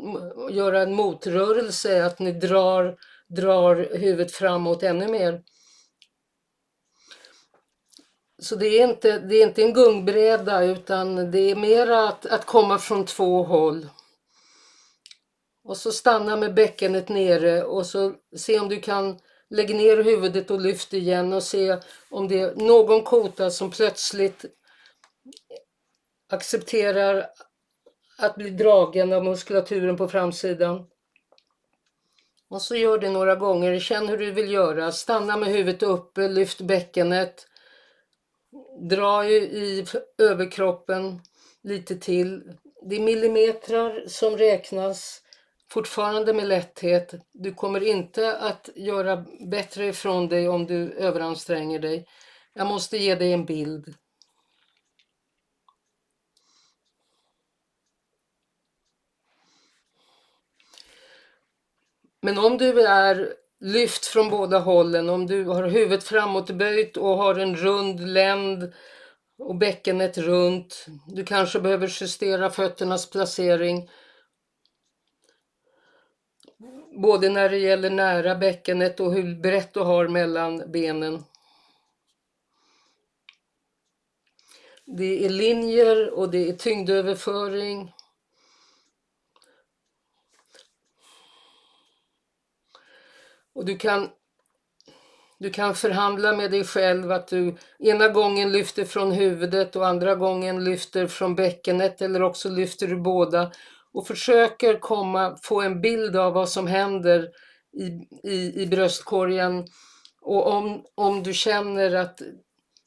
göra 0.51 0.81
en 0.81 0.93
motrörelse, 0.93 2.05
att 2.05 2.19
ni 2.19 2.31
drar, 2.31 2.97
drar 3.27 3.75
huvudet 3.97 4.31
framåt 4.31 4.83
ännu 4.83 5.07
mer. 5.07 5.41
Så 8.39 8.55
det 8.55 8.67
är 8.67 8.87
inte, 8.87 9.19
det 9.19 9.35
är 9.35 9.47
inte 9.47 9.63
en 9.63 9.73
gungbräda 9.73 10.63
utan 10.63 11.31
det 11.31 11.51
är 11.51 11.55
mera 11.55 12.07
att, 12.07 12.25
att 12.25 12.45
komma 12.45 12.77
från 12.77 13.05
två 13.05 13.43
håll. 13.43 13.87
Och 15.63 15.77
så 15.77 15.91
stanna 15.91 16.35
med 16.35 16.53
bäckenet 16.53 17.09
nere 17.09 17.63
och 17.63 17.85
så 17.85 18.13
se 18.37 18.59
om 18.59 18.69
du 18.69 18.79
kan 18.79 19.19
lägga 19.49 19.75
ner 19.75 20.03
huvudet 20.03 20.51
och 20.51 20.61
lyft 20.61 20.93
igen 20.93 21.33
och 21.33 21.43
se 21.43 21.77
om 22.09 22.27
det 22.27 22.39
är 22.39 22.55
någon 22.55 23.03
kota 23.03 23.49
som 23.49 23.71
plötsligt 23.71 24.45
accepterar 26.29 27.27
att 28.17 28.35
bli 28.35 28.49
dragen 28.49 29.13
av 29.13 29.23
muskulaturen 29.23 29.97
på 29.97 30.07
framsidan. 30.07 30.87
Och 32.47 32.61
så 32.61 32.75
gör 32.75 32.97
det 32.97 33.09
några 33.09 33.35
gånger. 33.35 33.79
Känn 33.79 34.07
hur 34.07 34.17
du 34.17 34.31
vill 34.31 34.51
göra. 34.51 34.91
Stanna 34.91 35.37
med 35.37 35.49
huvudet 35.49 35.83
uppe, 35.83 36.27
lyft 36.27 36.61
bäckenet. 36.61 37.47
Dra 38.89 39.25
i 39.25 39.85
överkroppen 40.17 41.21
lite 41.63 41.95
till. 41.97 42.43
Det 42.81 42.95
är 42.95 42.99
millimeter 42.99 44.07
som 44.07 44.37
räknas. 44.37 45.21
Fortfarande 45.69 46.33
med 46.33 46.47
lätthet. 46.47 47.13
Du 47.31 47.53
kommer 47.53 47.83
inte 47.83 48.37
att 48.37 48.69
göra 48.75 49.25
bättre 49.39 49.85
ifrån 49.85 50.27
dig 50.27 50.49
om 50.49 50.65
du 50.65 50.91
överanstränger 50.93 51.79
dig. 51.79 52.07
Jag 52.53 52.67
måste 52.67 52.97
ge 52.97 53.15
dig 53.15 53.33
en 53.33 53.45
bild. 53.45 53.95
Men 62.25 62.37
om 62.37 62.57
du 62.57 62.81
är 62.81 63.33
lyft 63.59 64.05
från 64.05 64.29
båda 64.29 64.59
hållen, 64.59 65.09
om 65.09 65.27
du 65.27 65.43
har 65.45 65.63
huvudet 65.63 66.03
framåtböjt 66.03 66.97
och 66.97 67.17
har 67.17 67.35
en 67.35 67.55
rund 67.55 68.13
länd 68.13 68.73
och 69.37 69.55
bäckenet 69.55 70.17
runt. 70.17 70.85
Du 71.07 71.25
kanske 71.25 71.59
behöver 71.59 71.87
justera 72.01 72.49
fötternas 72.49 73.09
placering. 73.09 73.89
Både 77.01 77.29
när 77.29 77.49
det 77.49 77.57
gäller 77.57 77.89
nära 77.89 78.35
bäckenet 78.35 78.99
och 78.99 79.13
hur 79.13 79.41
brett 79.41 79.73
du 79.73 79.79
har 79.79 80.07
mellan 80.07 80.71
benen. 80.71 81.23
Det 84.85 85.25
är 85.25 85.29
linjer 85.29 86.09
och 86.09 86.31
det 86.31 86.49
är 86.49 86.53
tyngdöverföring. 86.53 87.94
Och 93.55 93.65
du 93.65 93.77
kan, 93.77 94.09
du 95.39 95.49
kan 95.49 95.75
förhandla 95.75 96.33
med 96.33 96.51
dig 96.51 96.63
själv 96.63 97.11
att 97.11 97.27
du 97.27 97.55
ena 97.79 98.07
gången 98.07 98.51
lyfter 98.51 98.85
från 98.85 99.11
huvudet 99.11 99.75
och 99.75 99.87
andra 99.87 100.15
gången 100.15 100.63
lyfter 100.63 101.07
från 101.07 101.35
bäckenet 101.35 102.01
eller 102.01 102.21
också 102.21 102.49
lyfter 102.49 102.87
du 102.87 102.95
båda 102.95 103.51
och 103.93 104.07
försöker 104.07 104.79
komma, 104.79 105.37
få 105.41 105.61
en 105.61 105.81
bild 105.81 106.15
av 106.15 106.33
vad 106.33 106.49
som 106.49 106.67
händer 106.67 107.29
i, 107.77 107.85
i, 108.29 108.61
i 108.61 108.67
bröstkorgen 108.67 109.65
och 110.21 110.47
om, 110.47 110.85
om 110.95 111.23
du 111.23 111.33
känner 111.33 111.95
att 111.95 112.21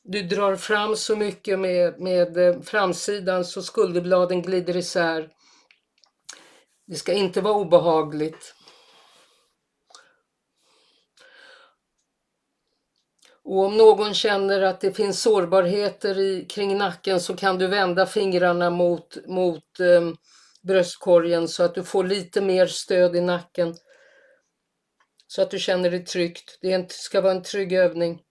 du 0.05 0.23
drar 0.23 0.57
fram 0.57 0.97
så 0.97 1.17
mycket 1.17 1.59
med, 1.59 2.01
med 2.01 2.37
eh, 2.37 2.61
framsidan 2.61 3.45
så 3.45 3.63
skulderbladen 3.63 4.43
glider 4.43 4.77
isär. 4.77 5.29
Det 6.87 6.95
ska 6.95 7.13
inte 7.13 7.41
vara 7.41 7.55
obehagligt. 7.55 8.55
Och 13.49 13.65
om 13.65 13.77
någon 13.77 14.15
känner 14.15 14.63
att 14.63 14.81
det 14.81 14.93
finns 14.93 15.23
sårbarheter 15.23 16.19
i, 16.19 16.45
kring 16.45 16.79
nacken 16.79 17.21
så 17.21 17.37
kan 17.37 17.59
du 17.59 17.67
vända 17.67 18.07
fingrarna 18.07 18.71
mot, 18.71 19.27
mot 19.27 19.81
eh, 19.81 20.13
bröstkorgen 20.63 21.49
så 21.49 21.63
att 21.63 21.75
du 21.75 21.85
får 21.85 22.05
lite 22.05 22.41
mer 22.41 22.67
stöd 22.67 23.17
i 23.17 23.21
nacken. 23.21 23.75
Så 25.27 25.43
att 25.43 25.51
du 25.51 25.59
känner 25.59 25.91
dig 25.91 26.05
tryggt. 26.05 26.59
Det 26.61 26.73
en, 26.73 26.89
ska 26.89 27.21
vara 27.21 27.33
en 27.33 27.43
trygg 27.43 27.73
övning. 27.73 28.23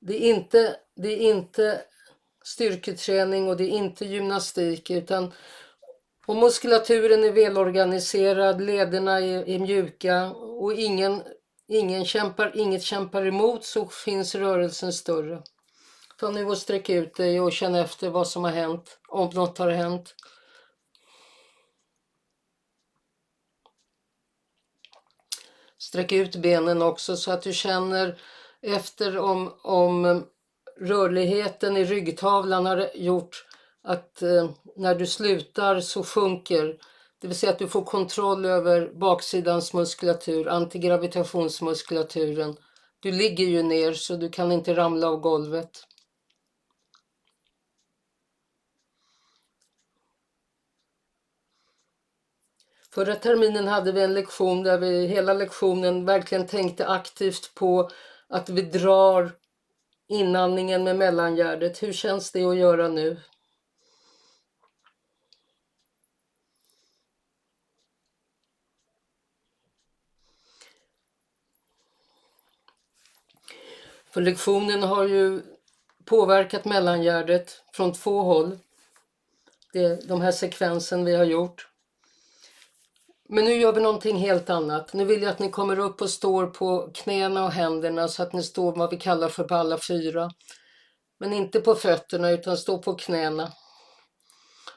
Det 0.00 0.24
är 0.24 0.34
inte, 0.34 0.76
det 0.96 1.12
är 1.12 1.30
inte 1.30 1.82
styrketräning 2.44 3.48
och 3.48 3.56
det 3.56 3.64
är 3.64 3.78
inte 3.78 4.04
gymnastik 4.04 4.90
utan 4.90 5.32
och 6.28 6.36
muskulaturen 6.36 7.24
är 7.24 7.32
välorganiserad, 7.32 8.60
lederna 8.60 9.20
är, 9.20 9.48
är 9.48 9.58
mjuka 9.58 10.30
och 10.32 10.72
ingen, 10.72 11.22
ingen 11.68 12.04
kämpar, 12.04 12.52
inget 12.56 12.82
kämpar 12.82 13.26
emot 13.26 13.64
så 13.64 13.86
finns 13.88 14.34
rörelsen 14.34 14.92
större. 14.92 15.42
Ta 16.18 16.30
nu 16.30 16.44
och 16.44 16.58
sträck 16.58 16.90
ut 16.90 17.14
dig 17.14 17.40
och 17.40 17.52
känn 17.52 17.74
efter 17.74 18.10
vad 18.10 18.28
som 18.28 18.44
har 18.44 18.50
hänt, 18.50 18.98
om 19.08 19.30
något 19.34 19.58
har 19.58 19.70
hänt. 19.70 20.14
Sträck 25.78 26.12
ut 26.12 26.36
benen 26.36 26.82
också 26.82 27.16
så 27.16 27.32
att 27.32 27.42
du 27.42 27.52
känner 27.52 28.20
efter 28.62 29.18
om, 29.18 29.54
om 29.62 30.24
rörligheten 30.80 31.76
i 31.76 31.84
ryggtavlan 31.84 32.66
har 32.66 32.90
gjort 32.94 33.47
att 33.88 34.22
eh, 34.22 34.50
när 34.76 34.94
du 34.94 35.06
slutar 35.06 35.80
så 35.80 36.04
sjunker, 36.04 36.78
det 37.18 37.26
vill 37.26 37.36
säga 37.36 37.52
att 37.52 37.58
du 37.58 37.68
får 37.68 37.84
kontroll 37.84 38.44
över 38.44 38.90
baksidans 38.94 39.74
muskulatur, 39.74 40.48
antigravitationsmuskulaturen. 40.48 42.56
Du 43.00 43.12
ligger 43.12 43.44
ju 43.44 43.62
ner 43.62 43.92
så 43.92 44.16
du 44.16 44.28
kan 44.28 44.52
inte 44.52 44.74
ramla 44.74 45.08
av 45.08 45.20
golvet. 45.20 45.84
Förra 52.90 53.14
terminen 53.14 53.68
hade 53.68 53.92
vi 53.92 54.02
en 54.02 54.14
lektion 54.14 54.62
där 54.62 54.78
vi 54.78 55.06
hela 55.06 55.32
lektionen 55.32 56.04
verkligen 56.04 56.46
tänkte 56.46 56.86
aktivt 56.86 57.54
på 57.54 57.90
att 58.28 58.48
vi 58.48 58.62
drar 58.62 59.32
inandningen 60.08 60.84
med 60.84 60.96
mellangärdet. 60.96 61.82
Hur 61.82 61.92
känns 61.92 62.32
det 62.32 62.44
att 62.44 62.56
göra 62.56 62.88
nu? 62.88 63.16
För 74.10 74.20
lektionen 74.20 74.82
har 74.82 75.04
ju 75.04 75.42
påverkat 76.04 76.64
mellangärdet 76.64 77.62
från 77.72 77.92
två 77.92 78.22
håll. 78.22 78.58
Det 79.72 79.84
är 79.84 80.08
de 80.08 80.20
här 80.20 80.32
sekvensen 80.32 81.04
vi 81.04 81.14
har 81.14 81.24
gjort. 81.24 81.68
Men 83.28 83.44
nu 83.44 83.54
gör 83.54 83.72
vi 83.72 83.80
någonting 83.80 84.16
helt 84.16 84.50
annat. 84.50 84.92
Nu 84.92 85.04
vill 85.04 85.22
jag 85.22 85.30
att 85.30 85.38
ni 85.38 85.50
kommer 85.50 85.78
upp 85.78 86.00
och 86.00 86.10
står 86.10 86.46
på 86.46 86.90
knäna 86.94 87.44
och 87.44 87.52
händerna 87.52 88.08
så 88.08 88.22
att 88.22 88.32
ni 88.32 88.42
står 88.42 88.76
vad 88.76 88.90
vi 88.90 88.96
kallar 88.96 89.28
för 89.28 89.44
på 89.44 89.54
alla 89.54 89.78
fyra. 89.78 90.30
Men 91.18 91.32
inte 91.32 91.60
på 91.60 91.74
fötterna 91.74 92.30
utan 92.30 92.56
stå 92.56 92.78
på 92.78 92.94
knäna. 92.94 93.52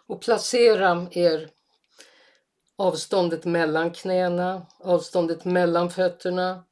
Och 0.07 0.21
placera 0.21 1.07
er 1.11 1.49
avståndet 2.77 3.45
mellan 3.45 3.91
knäna, 3.91 4.65
avståndet 4.79 5.45
mellan 5.45 5.89
fötterna, 5.89 6.63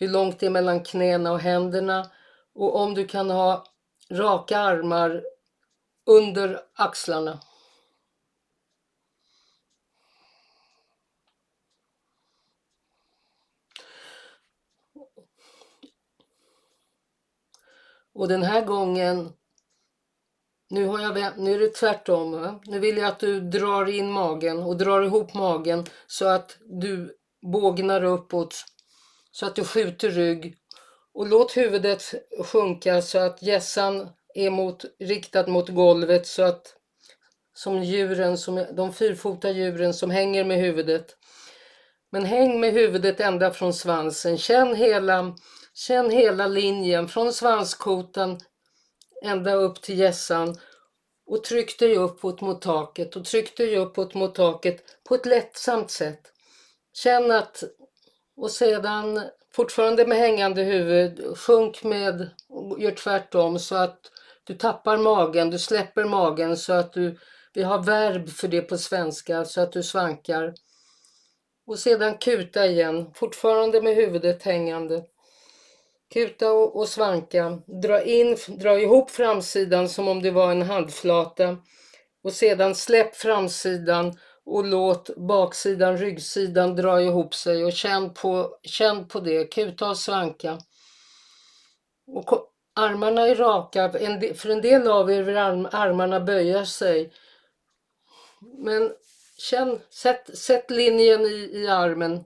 hur 0.00 0.08
långt 0.08 0.38
det 0.38 0.46
är 0.46 0.50
mellan 0.50 0.84
knäna 0.84 1.32
och 1.32 1.40
händerna 1.40 2.10
och 2.54 2.76
om 2.76 2.94
du 2.94 3.06
kan 3.06 3.30
ha 3.30 3.64
raka 4.10 4.58
armar 4.58 5.24
under 6.06 6.60
axlarna. 6.74 7.40
Och 18.12 18.28
den 18.28 18.42
här 18.42 18.64
gången, 18.64 19.32
nu, 20.70 20.86
har 20.86 21.00
jag, 21.00 21.38
nu 21.38 21.54
är 21.54 21.58
det 21.58 21.74
tvärtom. 21.74 22.32
Va? 22.32 22.60
Nu 22.64 22.78
vill 22.78 22.96
jag 22.96 23.08
att 23.08 23.18
du 23.18 23.40
drar 23.40 23.88
in 23.88 24.10
magen 24.10 24.62
och 24.62 24.76
drar 24.76 25.02
ihop 25.02 25.34
magen 25.34 25.86
så 26.06 26.26
att 26.26 26.58
du 26.60 27.16
bågnar 27.42 28.04
uppåt. 28.04 28.64
Så 29.30 29.46
att 29.46 29.56
du 29.56 29.64
skjuter 29.64 30.10
rygg. 30.10 30.56
Och 31.14 31.26
låt 31.26 31.56
huvudet 31.56 32.14
sjunka 32.44 33.02
så 33.02 33.18
att 33.18 33.42
gässan 33.42 34.08
är 34.34 34.50
mot, 34.50 34.84
riktad 34.98 35.46
mot 35.46 35.68
golvet 35.68 36.26
så 36.26 36.42
att 36.42 36.76
som 37.54 37.82
djuren, 37.84 38.38
som, 38.38 38.66
de 38.72 38.92
fyrfota 38.92 39.50
djuren 39.50 39.94
som 39.94 40.10
hänger 40.10 40.44
med 40.44 40.58
huvudet. 40.58 41.16
Men 42.10 42.24
häng 42.24 42.60
med 42.60 42.72
huvudet 42.72 43.20
ända 43.20 43.50
från 43.50 43.74
svansen. 43.74 44.38
Känn 44.38 44.74
hela 44.74 45.34
Känn 45.74 46.10
hela 46.10 46.46
linjen 46.46 47.08
från 47.08 47.32
svanskotan 47.32 48.40
ända 49.22 49.54
upp 49.54 49.82
till 49.82 49.98
gässan 49.98 50.56
och 51.26 51.44
tryck 51.44 51.78
dig 51.78 51.96
uppåt 51.96 52.40
mot 52.40 52.62
taket 52.62 53.16
och 53.16 53.24
tryck 53.24 53.56
dig 53.56 53.76
uppåt 53.76 54.14
mot 54.14 54.34
taket 54.34 55.04
på 55.08 55.14
ett 55.14 55.26
lättsamt 55.26 55.90
sätt. 55.90 56.32
Känn 56.92 57.30
att 57.30 57.64
och 58.40 58.50
sedan 58.50 59.20
fortfarande 59.52 60.06
med 60.06 60.18
hängande 60.18 60.62
huvud 60.62 61.38
sjunk 61.38 61.84
med 61.84 62.30
och 62.48 62.80
gör 62.80 62.90
tvärtom 62.90 63.58
så 63.58 63.74
att 63.76 64.00
du 64.44 64.54
tappar 64.54 64.98
magen, 64.98 65.50
du 65.50 65.58
släpper 65.58 66.04
magen 66.04 66.56
så 66.56 66.72
att 66.72 66.92
du, 66.92 67.18
vi 67.54 67.62
har 67.62 67.82
verb 67.82 68.28
för 68.28 68.48
det 68.48 68.62
på 68.62 68.78
svenska, 68.78 69.44
så 69.44 69.60
att 69.60 69.72
du 69.72 69.82
svankar. 69.82 70.54
Och 71.66 71.78
sedan 71.78 72.18
kuta 72.18 72.66
igen, 72.66 73.10
fortfarande 73.14 73.82
med 73.82 73.94
huvudet 73.94 74.42
hängande. 74.42 75.04
Kuta 76.12 76.52
och, 76.52 76.76
och 76.76 76.88
svanka. 76.88 77.62
Dra, 77.82 78.02
in, 78.02 78.36
dra 78.48 78.80
ihop 78.80 79.10
framsidan 79.10 79.88
som 79.88 80.08
om 80.08 80.22
det 80.22 80.30
var 80.30 80.50
en 80.50 80.62
handflata. 80.62 81.56
Och 82.22 82.32
sedan 82.32 82.74
släpp 82.74 83.16
framsidan 83.16 84.18
och 84.50 84.64
låt 84.64 85.16
baksidan, 85.16 85.96
ryggsidan 85.96 86.76
dra 86.76 87.02
ihop 87.02 87.34
sig 87.34 87.64
och 87.64 87.72
känn 87.72 88.14
på, 88.14 88.58
känn 88.62 89.08
på 89.08 89.20
det. 89.20 89.44
Kuta 89.44 89.88
och 89.88 89.98
svanka. 89.98 90.58
Och 92.06 92.30
armarna 92.74 93.28
är 93.28 93.34
raka. 93.34 93.90
för 94.34 94.48
en 94.48 94.60
del 94.60 94.88
av 94.88 95.10
er 95.10 95.22
vill 95.22 95.36
armarna 95.36 96.20
böja 96.20 96.66
sig. 96.66 97.12
Men 98.58 98.92
känn, 99.38 99.78
sätt, 99.90 100.38
sätt 100.38 100.70
linjen 100.70 101.20
i, 101.20 101.50
i 101.52 101.68
armen 101.68 102.24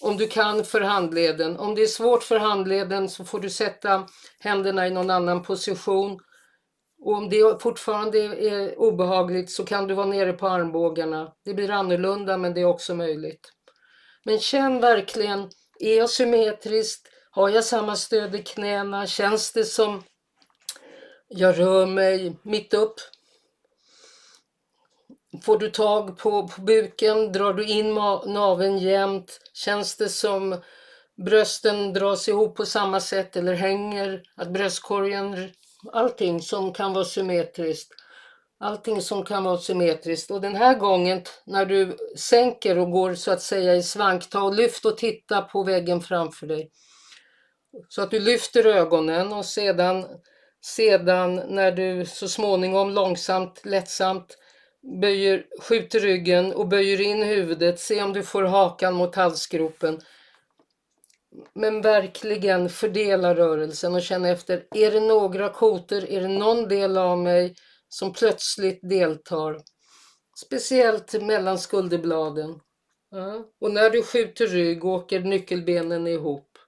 om 0.00 0.16
du 0.16 0.28
kan 0.28 0.64
för 0.64 0.80
handleden. 0.80 1.58
Om 1.58 1.74
det 1.74 1.82
är 1.82 1.86
svårt 1.86 2.22
för 2.22 2.38
handleden 2.38 3.08
så 3.08 3.24
får 3.24 3.40
du 3.40 3.50
sätta 3.50 4.08
händerna 4.38 4.86
i 4.86 4.90
någon 4.90 5.10
annan 5.10 5.42
position. 5.42 6.20
Och 7.00 7.12
om 7.12 7.28
det 7.28 7.62
fortfarande 7.62 8.18
är 8.18 8.78
obehagligt 8.80 9.50
så 9.50 9.64
kan 9.64 9.86
du 9.86 9.94
vara 9.94 10.06
nere 10.06 10.32
på 10.32 10.48
armbågarna. 10.48 11.32
Det 11.44 11.54
blir 11.54 11.70
annorlunda 11.70 12.36
men 12.36 12.54
det 12.54 12.60
är 12.60 12.64
också 12.64 12.94
möjligt. 12.94 13.52
Men 14.24 14.38
känn 14.38 14.80
verkligen, 14.80 15.50
är 15.78 15.96
jag 15.96 16.10
symmetriskt? 16.10 17.08
Har 17.30 17.48
jag 17.48 17.64
samma 17.64 17.96
stöd 17.96 18.34
i 18.34 18.42
knäna? 18.42 19.06
Känns 19.06 19.52
det 19.52 19.64
som 19.64 20.02
jag 21.28 21.58
rör 21.58 21.86
mig 21.86 22.36
mitt 22.42 22.74
upp? 22.74 22.94
Får 25.42 25.58
du 25.58 25.70
tag 25.70 26.18
på, 26.18 26.48
på 26.48 26.60
buken? 26.60 27.32
Drar 27.32 27.52
du 27.52 27.66
in 27.66 27.94
naveln 28.26 28.78
jämnt? 28.78 29.40
Känns 29.52 29.96
det 29.96 30.08
som 30.08 30.60
brösten 31.24 31.92
dras 31.92 32.28
ihop 32.28 32.56
på 32.56 32.66
samma 32.66 33.00
sätt 33.00 33.36
eller 33.36 33.54
hänger? 33.54 34.22
Att 34.36 34.50
bröstkorgen, 34.50 35.50
allting 35.92 36.40
som 36.40 36.72
kan 36.72 36.92
vara 36.92 37.04
symmetriskt. 37.04 37.92
Allting 38.60 39.02
som 39.02 39.24
kan 39.24 39.44
vara 39.44 39.58
symmetriskt. 39.58 40.30
Och 40.30 40.40
den 40.40 40.56
här 40.56 40.74
gången 40.74 41.22
när 41.46 41.66
du 41.66 41.96
sänker 42.16 42.78
och 42.78 42.90
går 42.90 43.14
så 43.14 43.32
att 43.32 43.42
säga 43.42 43.74
i 43.74 43.82
svank, 43.82 44.30
ta 44.30 44.42
och 44.42 44.54
lyft 44.54 44.84
och 44.84 44.98
titta 44.98 45.42
på 45.42 45.62
väggen 45.62 46.00
framför 46.00 46.46
dig. 46.46 46.70
Så 47.88 48.02
att 48.02 48.10
du 48.10 48.20
lyfter 48.20 48.66
ögonen 48.66 49.32
och 49.32 49.44
sedan, 49.44 50.06
sedan 50.64 51.34
när 51.34 51.72
du 51.72 52.06
så 52.06 52.28
småningom 52.28 52.90
långsamt, 52.90 53.60
lättsamt 53.64 54.38
böjer, 55.00 55.46
skjuter 55.60 56.00
ryggen 56.00 56.52
och 56.52 56.68
böjer 56.68 57.00
in 57.00 57.22
huvudet. 57.22 57.80
Se 57.80 58.02
om 58.02 58.12
du 58.12 58.22
får 58.22 58.42
hakan 58.42 58.94
mot 58.94 59.14
halsgropen 59.14 60.00
men 61.54 61.82
verkligen 61.82 62.68
fördela 62.68 63.34
rörelsen 63.34 63.94
och 63.94 64.02
känna 64.02 64.28
efter, 64.28 64.66
är 64.74 64.90
det 64.90 65.00
några 65.00 65.48
koter, 65.48 66.10
är 66.10 66.20
det 66.20 66.28
någon 66.28 66.68
del 66.68 66.98
av 66.98 67.18
mig 67.18 67.54
som 67.88 68.12
plötsligt 68.12 68.80
deltar? 68.82 69.62
Speciellt 70.46 71.22
mellan 71.22 71.58
skulderbladen. 71.58 72.60
Ja. 73.10 73.44
Och 73.60 73.70
när 73.70 73.90
du 73.90 74.02
skjuter 74.02 74.46
rygg 74.46 74.84
åker 74.84 75.20
nyckelbenen 75.20 76.06
ihop. 76.06 76.58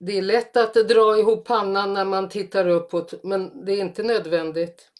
Det 0.00 0.18
är 0.18 0.22
lätt 0.22 0.56
att 0.56 0.74
dra 0.74 1.18
ihop 1.18 1.46
pannan 1.46 1.94
när 1.94 2.04
man 2.04 2.28
tittar 2.28 2.68
uppåt, 2.68 3.24
men 3.24 3.64
det 3.64 3.72
är 3.72 3.80
inte 3.80 4.02
nödvändigt. 4.02 4.90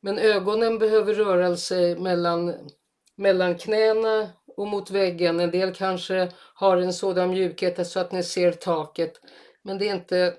Men 0.00 0.18
ögonen 0.18 0.78
behöver 0.78 1.14
röra 1.14 1.56
sig 1.56 1.98
mellan, 1.98 2.54
mellan 3.14 3.58
knäna 3.58 4.30
och 4.56 4.68
mot 4.68 4.90
väggen. 4.90 5.40
En 5.40 5.50
del 5.50 5.74
kanske 5.74 6.32
har 6.54 6.76
en 6.76 6.92
sådan 6.92 7.30
mjukhet 7.30 7.86
så 7.86 8.00
att 8.00 8.12
ni 8.12 8.22
ser 8.22 8.52
taket, 8.52 9.20
men 9.62 9.78
det 9.78 9.88
är 9.88 9.94
inte, 9.94 10.36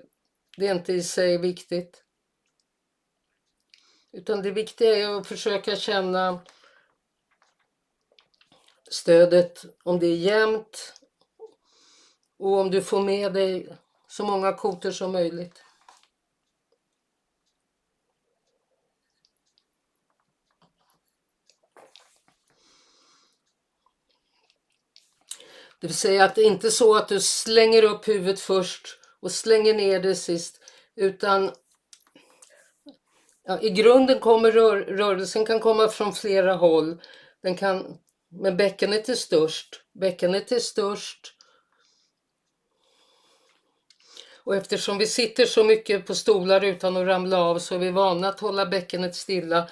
det 0.56 0.66
är 0.66 0.74
inte 0.74 0.92
i 0.92 1.02
sig 1.02 1.38
viktigt. 1.38 2.02
Utan 4.12 4.42
det 4.42 4.50
viktiga 4.50 4.96
är 4.96 5.20
att 5.20 5.26
försöka 5.26 5.76
känna 5.76 6.40
stödet, 8.90 9.64
om 9.82 9.98
det 9.98 10.06
är 10.06 10.16
jämnt 10.16 10.94
och 12.38 12.58
om 12.58 12.70
du 12.70 12.82
får 12.82 13.00
med 13.02 13.32
dig 13.32 13.76
så 14.08 14.24
många 14.24 14.52
koter 14.52 14.90
som 14.90 15.12
möjligt. 15.12 15.65
Det 25.80 25.86
vill 25.86 25.96
säga 25.96 26.24
att 26.24 26.34
det 26.34 26.40
är 26.40 26.46
inte 26.46 26.70
så 26.70 26.96
att 26.96 27.08
du 27.08 27.20
slänger 27.20 27.82
upp 27.82 28.08
huvudet 28.08 28.40
först 28.40 28.98
och 29.20 29.32
slänger 29.32 29.74
ner 29.74 30.00
det 30.00 30.14
sist, 30.14 30.60
utan 30.96 31.52
ja, 33.44 33.60
i 33.60 33.70
grunden 33.70 34.20
kommer 34.20 34.52
rör, 34.52 34.76
rörelsen 34.76 35.46
kan 35.46 35.60
komma 35.60 35.88
från 35.88 36.12
flera 36.12 36.54
håll. 36.54 37.00
Den 37.42 37.56
kan, 37.56 37.98
men 38.30 38.56
bäckenet 38.56 39.08
är 39.08 39.14
störst. 39.14 39.82
Bäckenet 39.94 40.52
är 40.52 40.58
störst 40.58 41.36
Och 44.46 44.56
eftersom 44.56 44.98
vi 44.98 45.06
sitter 45.06 45.46
så 45.46 45.64
mycket 45.64 46.06
på 46.06 46.14
stolar 46.14 46.64
utan 46.64 46.96
att 46.96 47.06
ramla 47.06 47.38
av 47.38 47.58
så 47.58 47.74
är 47.74 47.78
vi 47.78 47.90
vana 47.90 48.28
att 48.28 48.40
hålla 48.40 48.66
bäckenet 48.66 49.14
stilla. 49.14 49.68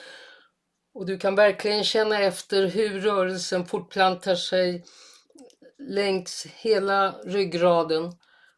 Och 0.94 1.06
du 1.06 1.18
kan 1.18 1.34
verkligen 1.34 1.84
känna 1.84 2.18
efter 2.18 2.66
hur 2.66 3.00
rörelsen 3.00 3.66
fortplantar 3.66 4.34
sig 4.34 4.84
längs 5.86 6.46
hela 6.46 7.12
ryggraden. 7.24 8.12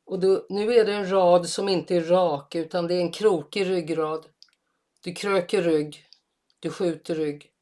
Och 0.04 0.20
du, 0.20 0.46
nu 0.48 0.74
är 0.74 0.84
det 0.84 0.92
en 0.92 1.10
rad 1.10 1.48
som 1.48 1.68
inte 1.68 1.96
är 1.96 2.00
rak 2.00 2.54
utan 2.54 2.86
det 2.86 2.94
är 2.94 3.00
en 3.00 3.12
krokig 3.12 3.66
ryggrad. 3.66 4.26
Du 5.00 5.14
kröker 5.14 5.62
rygg, 5.62 6.04
du 6.60 6.70
skjuter 6.70 7.14
rygg. 7.14 7.52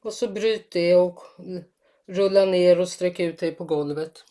Och 0.00 0.12
så 0.12 0.28
bryt 0.28 0.70
det 0.70 0.96
och 0.96 1.20
rulla 2.06 2.44
ner 2.44 2.80
och 2.80 2.88
sträck 2.88 3.20
ut 3.20 3.38
dig 3.38 3.52
på 3.52 3.64
golvet. 3.64 4.24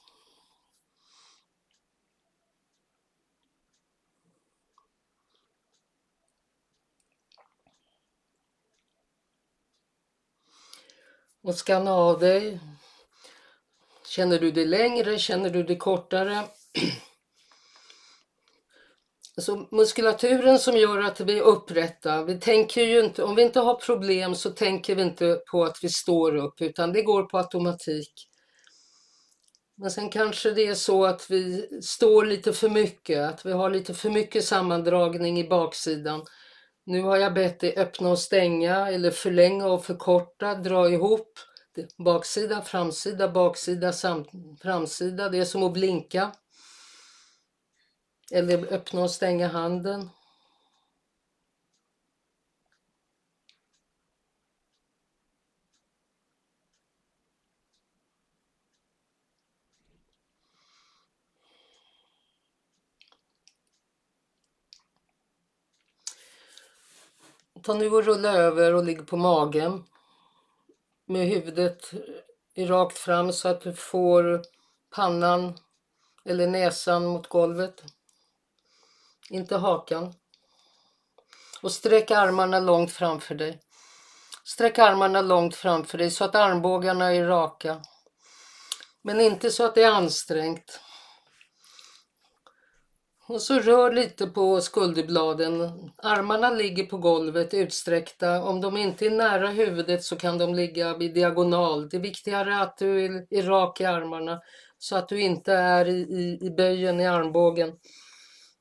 Och 11.44 11.56
skanna 11.56 11.94
av 11.94 12.20
dig. 12.20 12.60
Känner 14.08 14.40
du 14.40 14.52
det 14.52 14.66
längre? 14.66 15.20
Känner 15.20 15.50
du 15.50 15.64
det 15.64 15.76
kortare? 15.76 16.44
Alltså 19.36 19.68
muskulaturen 19.72 20.60
som 20.60 20.78
gör 20.78 21.02
att 21.02 21.20
vi 21.20 21.38
är 21.38 21.42
upprätta, 21.42 22.24
vi 22.24 22.40
tänker 22.40 22.82
ju 22.82 23.00
inte, 23.06 23.24
om 23.24 23.36
vi 23.36 23.42
inte 23.42 23.60
har 23.60 23.76
problem 23.76 24.36
så 24.36 24.50
tänker 24.50 24.96
vi 24.96 25.02
inte 25.02 25.42
på 25.52 25.64
att 25.64 25.80
vi 25.82 25.90
står 25.90 26.36
upp 26.36 26.62
utan 26.62 26.94
det 26.94 27.02
går 27.02 27.24
på 27.24 27.38
automatik. 27.38 28.28
Men 29.76 29.92
sen 29.92 30.10
kanske 30.10 30.52
det 30.52 30.68
är 30.68 30.76
så 30.76 31.06
att 31.06 31.32
vi 31.32 31.70
står 31.82 32.26
lite 32.26 32.54
för 32.54 32.70
mycket, 32.70 33.30
att 33.30 33.46
vi 33.46 33.52
har 33.52 33.70
lite 33.70 33.94
för 33.94 34.10
mycket 34.10 34.46
sammandragning 34.46 35.40
i 35.40 35.50
baksidan. 35.50 36.26
Nu 36.86 37.02
har 37.02 37.18
jag 37.18 37.34
bett 37.34 37.60
dig 37.60 37.76
öppna 37.78 38.10
och 38.10 38.20
stänga 38.20 38.88
eller 38.88 39.12
förlänga 39.12 39.68
och 39.68 39.86
förkorta, 39.86 40.56
dra 40.56 40.90
ihop. 40.90 41.40
Baksida, 41.98 42.62
framsida, 42.62 43.30
baksida, 43.30 43.94
framsida. 44.62 45.30
Det 45.30 45.38
är 45.38 45.46
som 45.46 45.64
att 45.64 45.74
blinka. 45.74 46.32
Eller 48.32 48.74
öppna 48.74 49.02
och 49.02 49.12
stänga 49.12 49.48
handen. 49.48 50.10
Ta 67.64 67.74
nu 67.74 67.90
och 67.90 68.04
rulla 68.04 68.34
över 68.34 68.74
och 68.74 68.84
ligg 68.84 69.08
på 69.08 69.18
magen 69.18 69.84
med 71.06 71.28
huvudet 71.28 71.92
rakt 72.58 72.98
fram 72.98 73.34
så 73.34 73.48
att 73.50 73.62
du 73.62 73.74
får 73.74 74.42
pannan 74.96 75.58
eller 76.26 76.48
näsan 76.48 77.06
mot 77.06 77.28
golvet 77.28 77.84
inte 79.30 79.58
hakan. 79.58 80.14
Och 81.62 81.72
sträck 81.72 82.12
armarna 82.12 82.60
långt 82.60 82.92
framför 82.92 83.36
dig. 83.36 83.60
Sträck 84.44 84.80
armarna 84.80 85.22
långt 85.22 85.56
framför 85.56 85.98
dig 85.98 86.12
så 86.12 86.24
att 86.24 86.36
armbågarna 86.36 87.14
är 87.14 87.26
raka. 87.26 87.82
Men 89.02 89.22
inte 89.22 89.52
så 89.52 89.66
att 89.66 89.76
det 89.76 89.84
är 89.84 89.92
ansträngt. 89.92 90.80
Och 93.28 93.42
så 93.42 93.60
rör 93.60 93.92
lite 93.92 94.28
på 94.28 94.62
skulderbladen. 94.62 95.72
Armarna 95.98 96.50
ligger 96.50 96.86
på 96.86 96.98
golvet 96.98 97.54
utsträckta. 97.54 98.44
Om 98.44 98.62
de 98.62 98.78
inte 98.78 99.06
är 99.06 99.10
nära 99.10 99.48
huvudet 99.48 100.04
så 100.04 100.16
kan 100.16 100.38
de 100.38 100.56
ligga 100.56 100.98
vid 100.98 101.14
diagonal. 101.14 101.90
Det 101.90 102.00
viktigare 102.00 102.54
är 102.54 102.62
att 102.62 102.78
du 102.78 103.06
är 103.30 103.44
rak 103.44 103.82
i 103.82 103.86
armarna 103.86 104.42
så 104.78 104.96
att 104.96 105.10
du 105.10 105.22
inte 105.22 105.54
är 105.54 105.88
i, 105.88 106.00
i, 106.02 106.40
i 106.42 106.50
böjen 106.50 107.00
i 107.00 107.08
armbågen. 107.08 107.72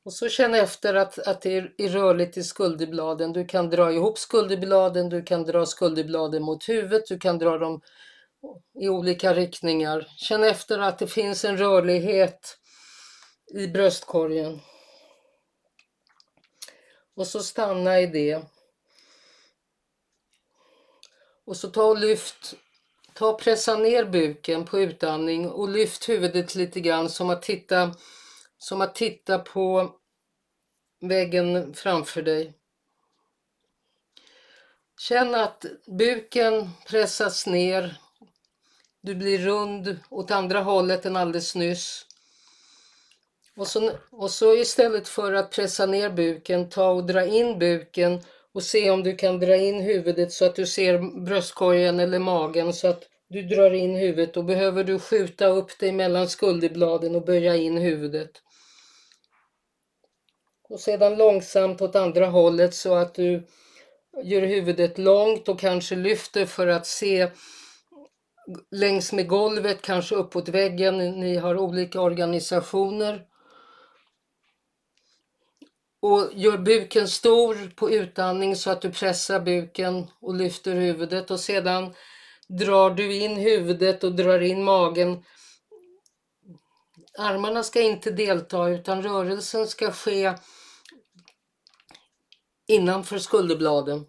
Och 0.04 0.12
så 0.12 0.28
känn 0.28 0.54
efter 0.54 0.94
att, 0.94 1.18
att 1.18 1.42
det 1.42 1.56
är 1.56 1.88
rörligt 1.88 2.36
i 2.36 2.42
skulderbladen. 2.42 3.32
Du 3.32 3.44
kan 3.44 3.70
dra 3.70 3.92
ihop 3.92 4.18
skulderbladen, 4.18 5.08
du 5.08 5.22
kan 5.22 5.44
dra 5.44 5.66
skulderbladen 5.66 6.42
mot 6.42 6.68
huvudet, 6.68 7.06
du 7.08 7.18
kan 7.18 7.38
dra 7.38 7.58
dem 7.58 7.80
i 8.80 8.88
olika 8.88 9.34
riktningar. 9.34 10.06
Känn 10.16 10.44
efter 10.44 10.78
att 10.78 10.98
det 10.98 11.06
finns 11.06 11.44
en 11.44 11.58
rörlighet 11.58 12.58
i 13.54 13.68
bröstkorgen. 13.68 14.60
Och 17.14 17.26
så 17.26 17.42
stanna 17.42 18.00
i 18.00 18.06
det. 18.06 18.42
Och 21.44 21.56
så 21.56 21.70
ta 21.70 21.84
och 21.84 21.98
lyft, 21.98 22.54
ta 23.14 23.28
och 23.28 23.40
pressa 23.40 23.76
ner 23.76 24.04
buken 24.04 24.64
på 24.64 24.80
utandning 24.80 25.50
och 25.50 25.68
lyft 25.68 26.08
huvudet 26.08 26.54
lite 26.54 26.80
grann 26.80 27.08
som 27.08 27.30
att 27.30 27.42
titta 27.42 27.94
som 28.58 28.80
att 28.80 28.94
titta 28.94 29.38
på 29.38 29.94
väggen 31.00 31.74
framför 31.74 32.22
dig. 32.22 32.54
Känn 35.00 35.34
att 35.34 35.64
buken 35.86 36.70
pressas 36.86 37.46
ner. 37.46 38.00
Du 39.00 39.14
blir 39.14 39.38
rund 39.38 39.98
åt 40.10 40.30
andra 40.30 40.60
hållet 40.60 41.06
än 41.06 41.16
alldeles 41.16 41.54
nyss. 41.54 42.06
Och 43.56 43.66
så, 43.66 43.90
och 44.10 44.30
så 44.30 44.54
istället 44.54 45.08
för 45.08 45.32
att 45.32 45.50
pressa 45.50 45.86
ner 45.86 46.10
buken, 46.10 46.68
ta 46.68 46.90
och 46.90 47.06
dra 47.06 47.24
in 47.24 47.58
buken 47.58 48.20
och 48.54 48.62
se 48.62 48.90
om 48.90 49.02
du 49.02 49.16
kan 49.16 49.38
dra 49.38 49.56
in 49.56 49.80
huvudet 49.80 50.32
så 50.32 50.44
att 50.44 50.56
du 50.56 50.66
ser 50.66 51.20
bröstkorgen 51.24 52.00
eller 52.00 52.18
magen 52.18 52.72
så 52.72 52.88
att 52.88 53.08
du 53.28 53.42
drar 53.42 53.70
in 53.70 53.96
huvudet. 53.96 54.34
Då 54.34 54.42
behöver 54.42 54.84
du 54.84 54.98
skjuta 54.98 55.46
upp 55.46 55.78
dig 55.78 55.92
mellan 55.92 56.28
skulderbladen 56.28 57.14
och 57.14 57.24
böja 57.24 57.56
in 57.56 57.76
huvudet 57.76 58.42
och 60.72 60.80
sedan 60.80 61.16
långsamt 61.16 61.82
åt 61.82 61.96
andra 61.96 62.26
hållet 62.26 62.74
så 62.74 62.94
att 62.94 63.14
du 63.14 63.46
gör 64.24 64.42
huvudet 64.42 64.98
långt 64.98 65.48
och 65.48 65.60
kanske 65.60 65.96
lyfter 65.96 66.46
för 66.46 66.66
att 66.66 66.86
se 66.86 67.30
längs 68.70 69.12
med 69.12 69.28
golvet, 69.28 69.82
kanske 69.82 70.14
uppåt 70.14 70.48
väggen. 70.48 70.98
Ni 70.98 71.36
har 71.36 71.58
olika 71.58 72.00
organisationer 72.00 73.22
och 76.02 76.30
gör 76.34 76.58
buken 76.58 77.08
stor 77.08 77.70
på 77.76 77.90
utandning 77.90 78.56
så 78.56 78.70
att 78.70 78.82
du 78.82 78.90
pressar 78.90 79.40
buken 79.40 80.10
och 80.20 80.34
lyfter 80.34 80.74
huvudet 80.74 81.30
och 81.30 81.40
sedan 81.40 81.94
drar 82.48 82.90
du 82.90 83.14
in 83.14 83.36
huvudet 83.36 84.04
och 84.04 84.14
drar 84.14 84.40
in 84.40 84.64
magen. 84.64 85.24
Armarna 87.18 87.62
ska 87.62 87.80
inte 87.80 88.10
delta 88.10 88.68
utan 88.68 89.02
rörelsen 89.02 89.66
ska 89.66 89.92
ske 89.92 90.34
innanför 92.66 93.18
skulderbladen. 93.18 94.06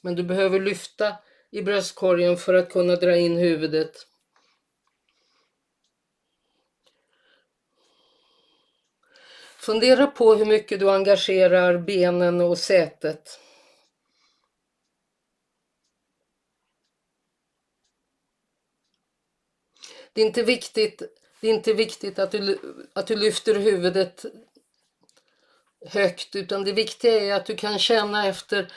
Men 0.00 0.14
du 0.14 0.22
behöver 0.22 0.60
lyfta 0.60 1.16
i 1.50 1.62
bröstkorgen 1.62 2.36
för 2.36 2.54
att 2.54 2.72
kunna 2.72 2.96
dra 2.96 3.16
in 3.16 3.36
huvudet. 3.36 4.06
Fundera 9.64 10.06
på 10.06 10.34
hur 10.34 10.44
mycket 10.44 10.80
du 10.80 10.90
engagerar 10.90 11.78
benen 11.78 12.40
och 12.40 12.58
sätet. 12.58 13.40
Det 20.12 20.20
är 20.20 20.26
inte 20.26 20.42
viktigt, 20.42 21.02
det 21.40 21.48
är 21.48 21.54
inte 21.54 21.72
viktigt 21.72 22.18
att, 22.18 22.30
du, 22.30 22.58
att 22.92 23.06
du 23.06 23.16
lyfter 23.16 23.54
huvudet 23.54 24.24
högt 25.86 26.36
utan 26.36 26.64
det 26.64 26.72
viktiga 26.72 27.20
är 27.20 27.34
att 27.34 27.46
du 27.46 27.56
kan 27.56 27.78
känna 27.78 28.26
efter 28.26 28.72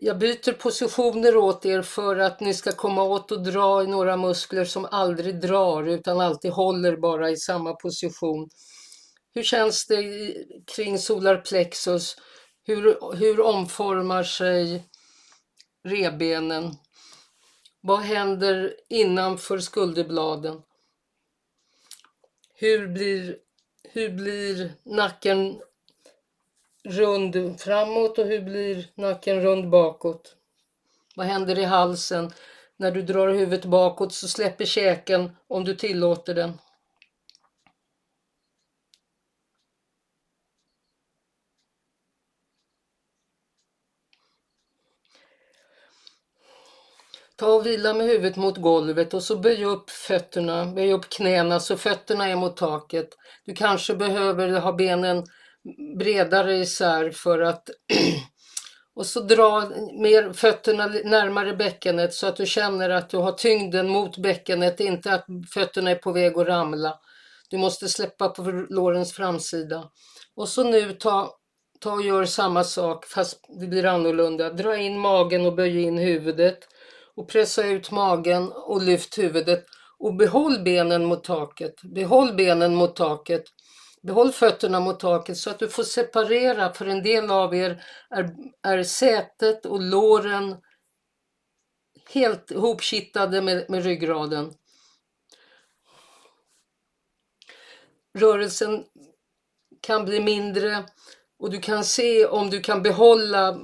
jag 0.00 0.18
byter 0.18 0.52
positioner 0.52 1.36
åt 1.36 1.66
er 1.66 1.82
för 1.82 2.16
att 2.16 2.40
ni 2.40 2.54
ska 2.54 2.72
komma 2.72 3.02
åt 3.02 3.32
och 3.32 3.42
dra 3.42 3.82
i 3.82 3.86
några 3.86 4.16
muskler 4.16 4.64
som 4.64 4.84
aldrig 4.90 5.40
drar 5.40 5.88
utan 5.88 6.20
alltid 6.20 6.50
håller 6.50 6.96
bara 6.96 7.30
i 7.30 7.36
samma 7.36 7.72
position. 7.72 8.48
Hur 9.38 9.44
känns 9.44 9.86
det 9.86 10.34
kring 10.66 10.98
solarplexus? 10.98 12.16
Hur, 12.66 13.14
hur 13.16 13.40
omformar 13.40 14.22
sig 14.22 14.84
rebenen? 15.84 16.74
Vad 17.80 18.00
händer 18.00 18.76
innanför 18.88 19.58
skulderbladen? 19.58 20.62
Hur 22.54 22.88
blir, 22.88 23.36
hur 23.82 24.10
blir 24.10 24.72
nacken 24.82 25.60
rund 26.84 27.60
framåt 27.60 28.18
och 28.18 28.26
hur 28.26 28.40
blir 28.40 28.90
nacken 28.94 29.40
rund 29.42 29.70
bakåt? 29.70 30.36
Vad 31.14 31.26
händer 31.26 31.58
i 31.58 31.64
halsen? 31.64 32.32
När 32.76 32.90
du 32.90 33.02
drar 33.02 33.28
huvudet 33.28 33.64
bakåt 33.64 34.14
så 34.14 34.28
släpper 34.28 34.64
käken 34.64 35.30
om 35.48 35.64
du 35.64 35.74
tillåter 35.74 36.34
den. 36.34 36.58
Ta 47.38 47.46
och 47.46 47.66
vila 47.66 47.94
med 47.94 48.06
huvudet 48.06 48.36
mot 48.36 48.56
golvet 48.56 49.14
och 49.14 49.22
så 49.22 49.36
böj 49.36 49.64
upp 49.64 49.90
fötterna, 49.90 50.66
böj 50.66 50.92
upp 50.92 51.08
knäna 51.08 51.60
så 51.60 51.76
fötterna 51.76 52.28
är 52.28 52.36
mot 52.36 52.56
taket. 52.56 53.08
Du 53.44 53.54
kanske 53.54 53.94
behöver 53.94 54.48
ha 54.48 54.72
benen 54.72 55.24
bredare 55.98 56.56
isär 56.56 57.10
för 57.10 57.40
att 57.40 57.70
och 58.94 59.06
så 59.06 59.20
dra 59.20 59.70
mer 60.00 60.32
fötterna 60.32 60.86
närmare 60.86 61.56
bäckenet 61.56 62.14
så 62.14 62.26
att 62.26 62.36
du 62.36 62.46
känner 62.46 62.90
att 62.90 63.10
du 63.10 63.16
har 63.16 63.32
tyngden 63.32 63.88
mot 63.88 64.18
bäckenet, 64.18 64.80
inte 64.80 65.12
att 65.12 65.26
fötterna 65.54 65.90
är 65.90 65.94
på 65.94 66.12
väg 66.12 66.38
att 66.38 66.46
ramla. 66.46 66.98
Du 67.50 67.58
måste 67.58 67.88
släppa 67.88 68.28
på 68.28 68.42
lårens 68.68 69.12
framsida. 69.12 69.90
Och 70.36 70.48
så 70.48 70.64
nu 70.64 70.92
ta, 70.92 71.30
ta 71.80 71.92
och 71.92 72.02
gör 72.02 72.24
samma 72.24 72.64
sak 72.64 73.06
fast 73.06 73.44
det 73.60 73.66
blir 73.66 73.86
annorlunda. 73.86 74.50
Dra 74.50 74.76
in 74.76 74.98
magen 74.98 75.46
och 75.46 75.54
böj 75.54 75.82
in 75.82 75.98
huvudet 75.98 76.58
och 77.18 77.28
pressa 77.28 77.66
ut 77.66 77.90
magen 77.90 78.52
och 78.52 78.82
lyft 78.82 79.18
huvudet 79.18 79.66
och 79.98 80.14
behåll 80.14 80.62
benen 80.62 81.04
mot 81.04 81.24
taket. 81.24 81.82
Behåll 81.82 82.34
benen 82.34 82.74
mot 82.74 82.96
taket. 82.96 83.44
Behåll 84.02 84.32
fötterna 84.32 84.80
mot 84.80 85.00
taket 85.00 85.36
så 85.36 85.50
att 85.50 85.58
du 85.58 85.68
får 85.68 85.82
separera 85.82 86.72
för 86.72 86.86
en 86.86 87.02
del 87.02 87.30
av 87.30 87.54
er 87.54 87.84
är, 88.10 88.30
är 88.62 88.82
sätet 88.82 89.66
och 89.66 89.80
låren 89.80 90.56
helt 92.10 92.52
hopkittade 92.56 93.42
med, 93.42 93.70
med 93.70 93.84
ryggraden. 93.84 94.52
Rörelsen 98.18 98.84
kan 99.80 100.04
bli 100.04 100.20
mindre 100.20 100.84
och 101.38 101.50
du 101.50 101.60
kan 101.60 101.84
se 101.84 102.26
om 102.26 102.50
du 102.50 102.60
kan 102.60 102.82
behålla 102.82 103.58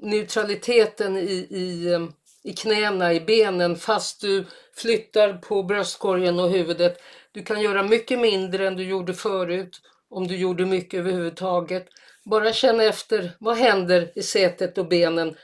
neutraliteten 0.00 1.16
i, 1.16 1.46
i 1.50 2.08
i 2.44 2.52
knäna, 2.52 3.12
i 3.14 3.20
benen 3.20 3.76
fast 3.76 4.20
du 4.20 4.44
flyttar 4.76 5.32
på 5.32 5.62
bröstkorgen 5.62 6.38
och 6.38 6.50
huvudet. 6.50 6.98
Du 7.32 7.42
kan 7.42 7.60
göra 7.60 7.82
mycket 7.82 8.18
mindre 8.18 8.66
än 8.66 8.76
du 8.76 8.84
gjorde 8.84 9.14
förut 9.14 9.80
om 10.10 10.26
du 10.26 10.36
gjorde 10.36 10.66
mycket 10.66 11.00
överhuvudtaget. 11.00 11.86
Bara 12.24 12.52
känna 12.52 12.82
efter 12.82 13.36
vad 13.40 13.56
händer 13.56 14.12
i 14.14 14.22
sätet 14.22 14.78
och 14.78 14.88
benen 14.88 15.36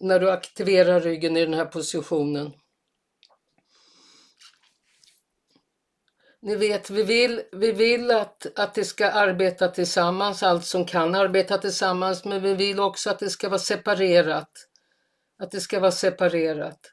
när 0.00 0.20
du 0.20 0.30
aktiverar 0.30 1.00
ryggen 1.00 1.36
i 1.36 1.44
den 1.44 1.54
här 1.54 1.64
positionen. 1.64 2.52
Ni 6.42 6.56
vet, 6.56 6.90
vi 6.90 7.02
vill, 7.02 7.42
vi 7.52 7.72
vill 7.72 8.10
att, 8.10 8.58
att 8.58 8.74
det 8.74 8.84
ska 8.84 9.10
arbeta 9.10 9.68
tillsammans, 9.68 10.42
allt 10.42 10.64
som 10.64 10.84
kan 10.84 11.14
arbeta 11.14 11.58
tillsammans, 11.58 12.24
men 12.24 12.42
vi 12.42 12.54
vill 12.54 12.80
också 12.80 13.10
att 13.10 13.18
det 13.18 13.30
ska 13.30 13.48
vara 13.48 13.58
separerat. 13.58 14.50
Att 15.38 15.50
det 15.50 15.60
ska 15.60 15.80
vara 15.80 15.92
separerat. 15.92 16.92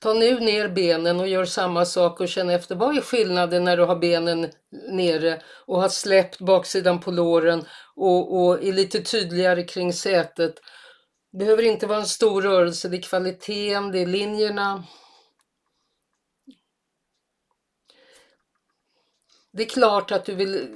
Ta 0.00 0.14
nu 0.14 0.40
ner 0.40 0.68
benen 0.68 1.20
och 1.20 1.28
gör 1.28 1.44
samma 1.44 1.84
sak 1.84 2.20
och 2.20 2.28
känn 2.28 2.50
efter 2.50 2.74
vad 2.74 2.96
är 2.96 3.00
skillnaden 3.00 3.64
när 3.64 3.76
du 3.76 3.84
har 3.84 3.96
benen 3.96 4.50
nere 4.70 5.42
och 5.66 5.80
har 5.80 5.88
släppt 5.88 6.40
baksidan 6.40 7.00
på 7.00 7.10
låren 7.10 7.64
och, 7.96 8.36
och 8.36 8.64
är 8.64 8.72
lite 8.72 9.02
tydligare 9.02 9.62
kring 9.62 9.92
sätet. 9.92 10.54
Det 11.32 11.38
behöver 11.38 11.62
inte 11.62 11.86
vara 11.86 11.98
en 11.98 12.06
stor 12.06 12.42
rörelse, 12.42 12.88
det 12.88 12.96
är 12.96 13.02
kvaliteten, 13.02 13.92
det 13.92 13.98
är 13.98 14.06
linjerna. 14.06 14.84
Det 19.52 19.62
är 19.62 19.68
klart 19.68 20.12
att 20.12 20.24
du 20.24 20.34
vill 20.34 20.68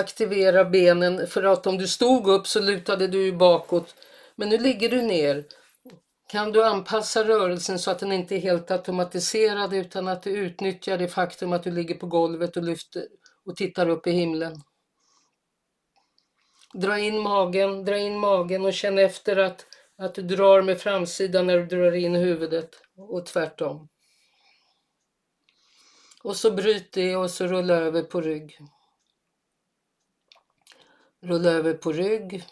aktivera 0.00 0.64
benen 0.64 1.26
för 1.26 1.42
att 1.42 1.66
om 1.66 1.78
du 1.78 1.88
stod 1.88 2.28
upp 2.28 2.46
så 2.46 2.60
lutade 2.60 3.06
du 3.06 3.24
ju 3.24 3.32
bakåt. 3.32 3.94
Men 4.36 4.48
nu 4.48 4.58
ligger 4.58 4.90
du 4.90 5.02
ner. 5.02 5.44
Kan 6.28 6.52
du 6.52 6.64
anpassa 6.64 7.24
rörelsen 7.24 7.78
så 7.78 7.90
att 7.90 7.98
den 7.98 8.12
inte 8.12 8.36
är 8.36 8.40
helt 8.40 8.70
automatiserad 8.70 9.74
utan 9.74 10.08
att 10.08 10.22
du 10.22 10.30
utnyttjar 10.30 10.98
det 10.98 11.08
faktum 11.08 11.52
att 11.52 11.62
du 11.62 11.70
ligger 11.70 11.94
på 11.94 12.06
golvet 12.06 12.56
och 12.56 12.62
lyfter 12.62 13.06
och 13.46 13.56
tittar 13.56 13.88
upp 13.88 14.06
i 14.06 14.10
himlen. 14.10 14.62
Dra 16.74 16.98
in 16.98 17.20
magen, 17.20 17.84
dra 17.84 17.98
in 17.98 18.18
magen 18.18 18.64
och 18.64 18.72
känn 18.72 18.98
efter 18.98 19.36
att, 19.36 19.66
att 19.98 20.14
du 20.14 20.22
drar 20.22 20.62
med 20.62 20.80
framsidan 20.80 21.46
när 21.46 21.58
du 21.58 21.66
drar 21.66 21.92
in 21.92 22.14
huvudet 22.14 22.70
och 22.96 23.26
tvärtom. 23.26 23.88
Och 26.22 26.36
så 26.36 26.50
bryt 26.50 26.92
det 26.92 27.16
och 27.16 27.30
så 27.30 27.46
rulla 27.46 27.74
över 27.74 28.02
på 28.02 28.20
rygg. 28.20 28.58
Rulla 31.22 31.50
över 31.50 31.74
på 31.74 31.92
rygg. 31.92 32.44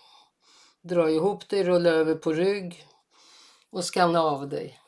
Dra 0.83 1.11
ihop 1.11 1.49
dig, 1.49 1.65
rulla 1.65 1.91
över 1.91 2.15
på 2.15 2.33
rygg. 2.33 2.87
Och 3.71 3.85
skanna 3.85 4.21
av 4.21 4.49
dig. 4.49 4.81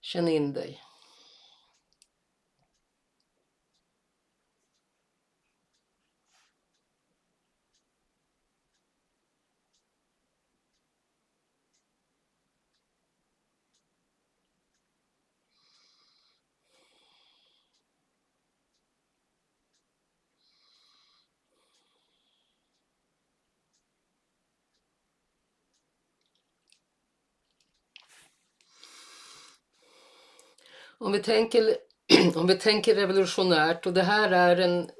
Känn 0.00 0.28
in 0.28 0.52
dig. 0.52 0.83
Om 31.04 31.12
vi 31.12 31.18
tänker, 31.18 31.76
om 32.36 32.46
vi 32.46 32.54
tänker 32.54 32.94
revolutionärt 32.94 33.86
och 33.86 33.92
det 33.92 34.02
här 34.02 34.30
är 34.30 34.56
en, 34.56 34.90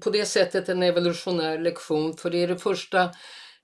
på 0.00 0.10
det 0.10 0.26
sättet 0.26 0.68
en 0.68 0.82
evolutionär 0.82 1.58
lektion 1.58 2.16
för 2.16 2.30
det 2.30 2.38
är 2.38 2.48
det 2.48 2.58
första 2.58 3.10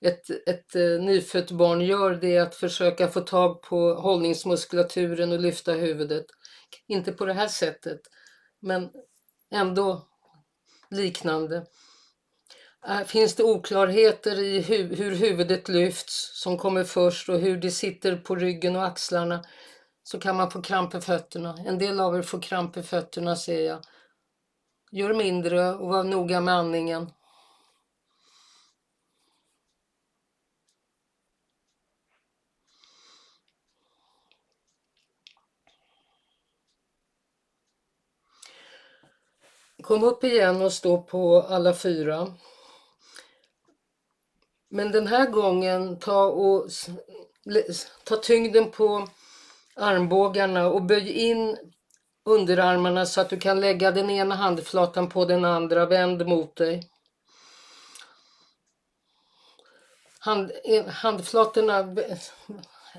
ett, 0.00 0.30
ett 0.30 0.74
eh, 0.74 0.82
nyfött 0.82 1.50
barn 1.50 1.80
gör 1.80 2.14
det 2.14 2.36
är 2.36 2.42
att 2.42 2.54
försöka 2.54 3.08
få 3.08 3.20
tag 3.20 3.62
på 3.62 3.94
hållningsmuskulaturen 3.94 5.32
och 5.32 5.40
lyfta 5.40 5.72
huvudet. 5.72 6.26
inte 6.88 7.12
på 7.12 7.24
det 7.24 7.32
här 7.32 7.48
sättet, 7.48 8.00
men 8.60 8.90
ändå 9.50 10.08
liknande. 10.90 11.66
Finns 13.06 13.34
det 13.34 13.42
oklarheter 13.42 14.38
i 14.38 14.60
hu 14.60 14.94
hur 14.94 15.14
huvudet 15.14 15.68
lyfts 15.68 16.42
som 16.42 16.58
kommer 16.58 16.84
först 16.84 17.28
och 17.28 17.38
hur 17.38 17.56
det 17.56 17.70
sitter 17.70 18.16
på 18.16 18.36
ryggen 18.36 18.76
och 18.76 18.86
axlarna 18.86 19.44
så 20.08 20.18
kan 20.20 20.36
man 20.36 20.50
få 20.50 20.62
kramp 20.62 20.94
i 20.94 21.00
fötterna. 21.00 21.58
En 21.66 21.78
del 21.78 22.00
av 22.00 22.16
er 22.16 22.22
får 22.22 22.40
kramp 22.40 22.76
i 22.76 22.82
fötterna 22.82 23.36
ser 23.36 23.60
jag. 23.60 23.78
Gör 24.90 25.14
mindre 25.14 25.74
och 25.74 25.88
var 25.88 26.04
noga 26.04 26.40
med 26.40 26.54
andningen. 26.54 27.12
Kom 39.82 40.04
upp 40.04 40.24
igen 40.24 40.62
och 40.62 40.72
stå 40.72 41.02
på 41.02 41.42
alla 41.42 41.74
fyra. 41.74 42.34
Men 44.68 44.92
den 44.92 45.06
här 45.06 45.30
gången 45.30 45.98
ta, 45.98 46.24
och, 46.26 46.66
ta 48.04 48.16
tyngden 48.16 48.70
på 48.70 49.08
armbågarna 49.78 50.66
och 50.66 50.82
böj 50.82 51.10
in 51.10 51.56
underarmarna 52.24 53.06
så 53.06 53.20
att 53.20 53.30
du 53.30 53.38
kan 53.38 53.60
lägga 53.60 53.90
den 53.90 54.10
ena 54.10 54.34
handflatan 54.34 55.08
på 55.08 55.24
den 55.24 55.44
andra, 55.44 55.86
vänd 55.86 56.26
mot 56.26 56.56
dig. 56.56 56.90
Hand, 60.20 60.52
eh, 60.64 60.86
handflatorna, 60.86 61.94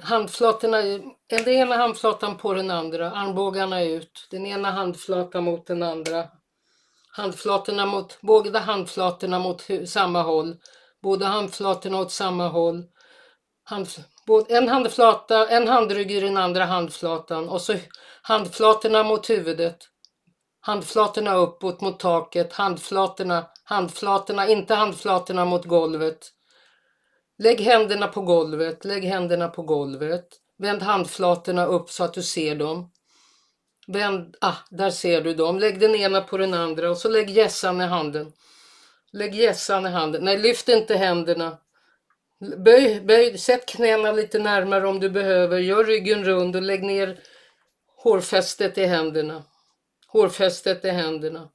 handflatorna, 0.02 0.82
den 1.28 1.48
ena 1.48 1.78
handflatan 1.78 2.38
på 2.38 2.54
den 2.54 2.72
andra, 2.72 3.12
armbågarna 3.12 3.84
ut, 3.84 4.28
den 4.32 4.46
ena 4.46 4.72
handflatan 4.72 5.44
mot 5.44 5.68
den 5.68 5.84
andra. 5.84 6.28
Handflatorna 7.12 7.86
mot, 7.86 8.22
båda 8.22 8.60
handflatorna 8.60 9.40
mot 9.40 9.68
samma 9.86 10.22
håll, 10.22 10.58
båda 11.02 11.26
handflatorna 11.26 12.00
åt 12.00 12.12
samma 12.12 12.48
håll. 12.48 12.84
Handfl 13.64 14.02
en 14.50 14.68
handflata, 14.68 15.48
en 15.48 15.68
handrygg 15.68 16.12
i 16.12 16.20
den 16.20 16.38
andra 16.38 16.66
handflatan 16.66 17.50
och 17.50 17.62
så 17.62 17.76
handflatorna 18.22 19.04
mot 19.04 19.30
huvudet. 19.30 19.78
Handflatorna 20.62 21.36
uppåt 21.36 21.82
mot 21.82 22.00
taket, 22.00 22.54
handflatorna, 22.54 23.46
handflatorna, 23.64 24.48
inte 24.48 24.76
handflatorna 24.76 25.46
mot 25.46 25.66
golvet. 25.66 26.32
Lägg 27.38 27.62
händerna 27.62 28.08
på 28.08 28.22
golvet, 28.22 28.86
lägg 28.86 29.04
händerna 29.04 29.48
på 29.48 29.62
golvet. 29.62 30.28
Vänd 30.58 30.82
handflatorna 30.82 31.66
upp 31.66 31.90
så 31.90 32.04
att 32.04 32.14
du 32.14 32.24
ser 32.24 32.56
dem. 32.56 32.92
Vänd, 33.88 34.36
ah, 34.42 34.56
där 34.70 34.90
ser 34.90 35.22
du 35.22 35.34
dem. 35.34 35.60
Lägg 35.60 35.80
den 35.80 35.96
ena 35.96 36.22
på 36.22 36.38
den 36.38 36.54
andra 36.54 36.90
och 36.90 36.98
så 36.98 37.10
lägg 37.10 37.30
gässan 37.30 37.82
i 37.82 37.86
handen. 37.86 38.32
Lägg 39.12 39.36
gässan 39.36 39.86
i 39.86 39.90
handen. 39.90 40.24
Nej, 40.24 40.38
lyft 40.38 40.70
inte 40.70 40.96
händerna. 40.96 41.58
Böj, 42.40 43.02
böj, 43.02 43.38
sätt 43.38 43.66
knäna 43.66 44.12
lite 44.12 44.40
närmare 44.40 44.88
om 44.88 45.00
du 45.00 45.10
behöver. 45.10 45.58
Gör 45.58 45.84
ryggen 45.84 46.26
rund 46.26 46.56
och 46.56 46.62
lägg 46.62 46.84
ner 46.84 47.20
hårfästet 48.04 48.78
i 48.78 48.86
händerna. 48.86 49.44
Hårfästet 50.08 50.86
i 50.86 50.90
händerna. 50.90 51.50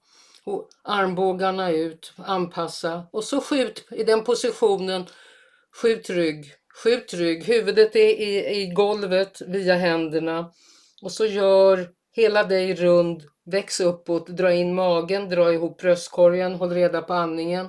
Armbågarna 0.82 1.70
ut, 1.70 2.12
anpassa 2.16 3.06
och 3.12 3.24
så 3.24 3.40
skjut 3.40 3.86
i 3.90 4.04
den 4.04 4.24
positionen. 4.24 5.06
Skjut 5.82 6.10
rygg, 6.10 6.52
skjut 6.82 7.14
rygg. 7.14 7.44
Huvudet 7.44 7.96
är 7.96 8.20
i, 8.20 8.60
i 8.62 8.66
golvet 8.66 9.42
via 9.46 9.74
händerna 9.74 10.52
och 11.02 11.12
så 11.12 11.26
gör 11.26 11.88
hela 12.12 12.44
dig 12.44 12.74
rund. 12.74 13.22
Väx 13.46 13.80
uppåt, 13.80 14.26
dra 14.26 14.52
in 14.52 14.74
magen, 14.74 15.28
dra 15.28 15.52
ihop 15.52 15.78
bröstkorgen, 15.78 16.54
håll 16.54 16.70
reda 16.70 17.02
på 17.02 17.14
andningen. 17.14 17.68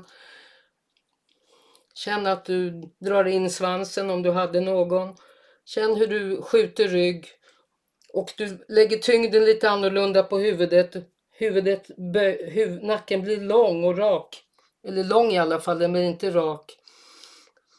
Känn 1.95 2.27
att 2.27 2.45
du 2.45 2.81
drar 2.99 3.25
in 3.25 3.49
svansen 3.49 4.10
om 4.10 4.21
du 4.21 4.31
hade 4.31 4.62
någon. 4.62 5.15
Känn 5.65 5.95
hur 5.95 6.08
du 6.08 6.41
skjuter 6.41 6.88
rygg 6.88 7.27
och 8.13 8.34
du 8.38 8.65
lägger 8.67 8.97
tyngden 8.97 9.45
lite 9.45 9.69
annorlunda 9.69 10.23
på 10.23 10.38
huvudet. 10.38 10.95
Huvudet, 11.31 11.88
huv, 12.51 12.84
nacken 12.84 13.21
blir 13.21 13.41
lång 13.41 13.84
och 13.84 13.97
rak. 13.97 14.43
Eller 14.88 15.03
lång 15.03 15.31
i 15.31 15.39
alla 15.39 15.60
fall, 15.60 15.79
den 15.79 15.91
blir 15.91 16.03
inte 16.03 16.31
rak. 16.31 16.77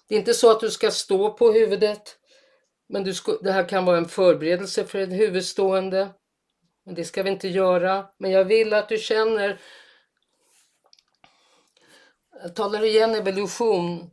Det 0.09 0.15
är 0.15 0.19
inte 0.19 0.35
så 0.35 0.51
att 0.51 0.61
du 0.61 0.71
ska 0.71 0.91
stå 0.91 1.33
på 1.33 1.53
huvudet. 1.53 2.17
Men 2.89 3.05
du 3.05 3.13
det 3.43 3.53
här 3.53 3.69
kan 3.69 3.85
vara 3.85 3.99
en 3.99 4.09
förberedelse 4.09 4.85
för 4.85 4.99
ett 4.99 5.13
huvudstående. 5.13 6.09
Men 6.85 6.95
det 6.95 7.05
ska 7.05 7.23
vi 7.23 7.31
inte 7.31 7.49
göra. 7.49 8.07
Men 8.19 8.31
jag 8.31 8.45
vill 8.45 8.75
att 8.75 8.89
du 8.89 8.99
känner 8.99 9.61
jag 12.43 12.55
talar 12.55 12.85
igen 12.85 13.15
evolution. 13.15 14.11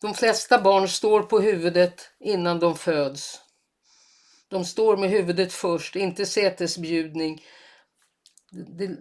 De 0.00 0.14
flesta 0.14 0.60
barn 0.60 0.88
står 0.88 1.22
på 1.22 1.40
huvudet 1.40 2.10
innan 2.20 2.60
de 2.60 2.76
föds. 2.76 3.40
De 4.48 4.64
står 4.64 4.96
med 4.96 5.10
huvudet 5.10 5.52
först, 5.52 5.96
inte 5.96 6.26
sätesbjudning. 6.26 7.42
Det, 8.78 8.96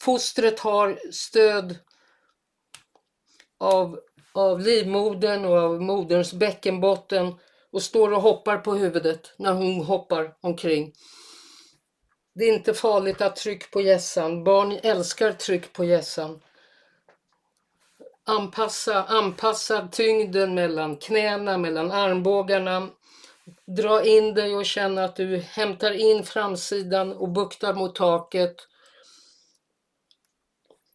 fostret 0.00 0.60
har 0.60 0.98
stöd 1.12 1.78
av, 3.58 4.00
av 4.32 4.60
livmodern 4.60 5.44
och 5.44 5.58
av 5.58 5.82
moderns 5.82 6.32
bäckenbotten 6.32 7.34
och 7.72 7.82
står 7.82 8.12
och 8.12 8.22
hoppar 8.22 8.58
på 8.58 8.74
huvudet 8.74 9.32
när 9.38 9.52
hon 9.52 9.84
hoppar 9.84 10.36
omkring. 10.40 10.92
Det 12.34 12.44
är 12.44 12.54
inte 12.54 12.74
farligt 12.74 13.20
att 13.20 13.36
trycka 13.36 13.66
på 13.72 13.80
gässan. 13.80 14.44
Barn 14.44 14.72
älskar 14.82 15.32
tryck 15.32 15.72
på 15.72 15.84
gässan. 15.84 16.40
Anpassa, 18.30 19.04
anpassa 19.04 19.88
tyngden 19.92 20.54
mellan 20.54 20.96
knäna, 20.96 21.58
mellan 21.58 21.90
armbågarna. 21.90 22.88
Dra 23.76 24.04
in 24.04 24.34
dig 24.34 24.56
och 24.56 24.66
känna 24.66 25.04
att 25.04 25.16
du 25.16 25.36
hämtar 25.36 25.90
in 25.90 26.24
framsidan 26.24 27.12
och 27.12 27.28
buktar 27.28 27.74
mot 27.74 27.94
taket. 27.94 28.56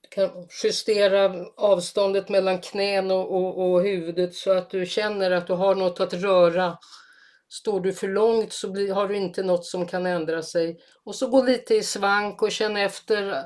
Du 0.02 0.10
kan 0.10 0.48
justera 0.64 1.46
avståndet 1.58 2.30
mellan 2.30 2.62
knän 2.62 3.12
och, 3.12 3.36
och, 3.36 3.72
och 3.72 3.82
huvudet 3.82 4.36
så 4.36 4.52
att 4.52 4.70
du 4.70 4.86
känner 4.86 5.32
att 5.32 5.48
du 5.48 5.54
har 5.54 5.76
något 5.76 6.00
att 6.00 6.14
röra. 6.14 6.78
Står 7.50 7.80
du 7.80 7.94
för 7.94 8.08
långt 8.08 8.54
så 8.54 8.72
blir, 8.72 8.94
har 8.94 9.08
du 9.08 9.18
inte 9.18 9.44
något 9.44 9.66
som 9.66 9.88
kan 9.88 10.06
ändra 10.06 10.44
sig. 10.44 10.80
Och 11.04 11.16
så 11.16 11.28
gå 11.28 11.44
lite 11.44 11.76
i 11.76 11.84
svank 11.84 12.42
och 12.42 12.52
känn 12.52 12.78
efter 12.78 13.46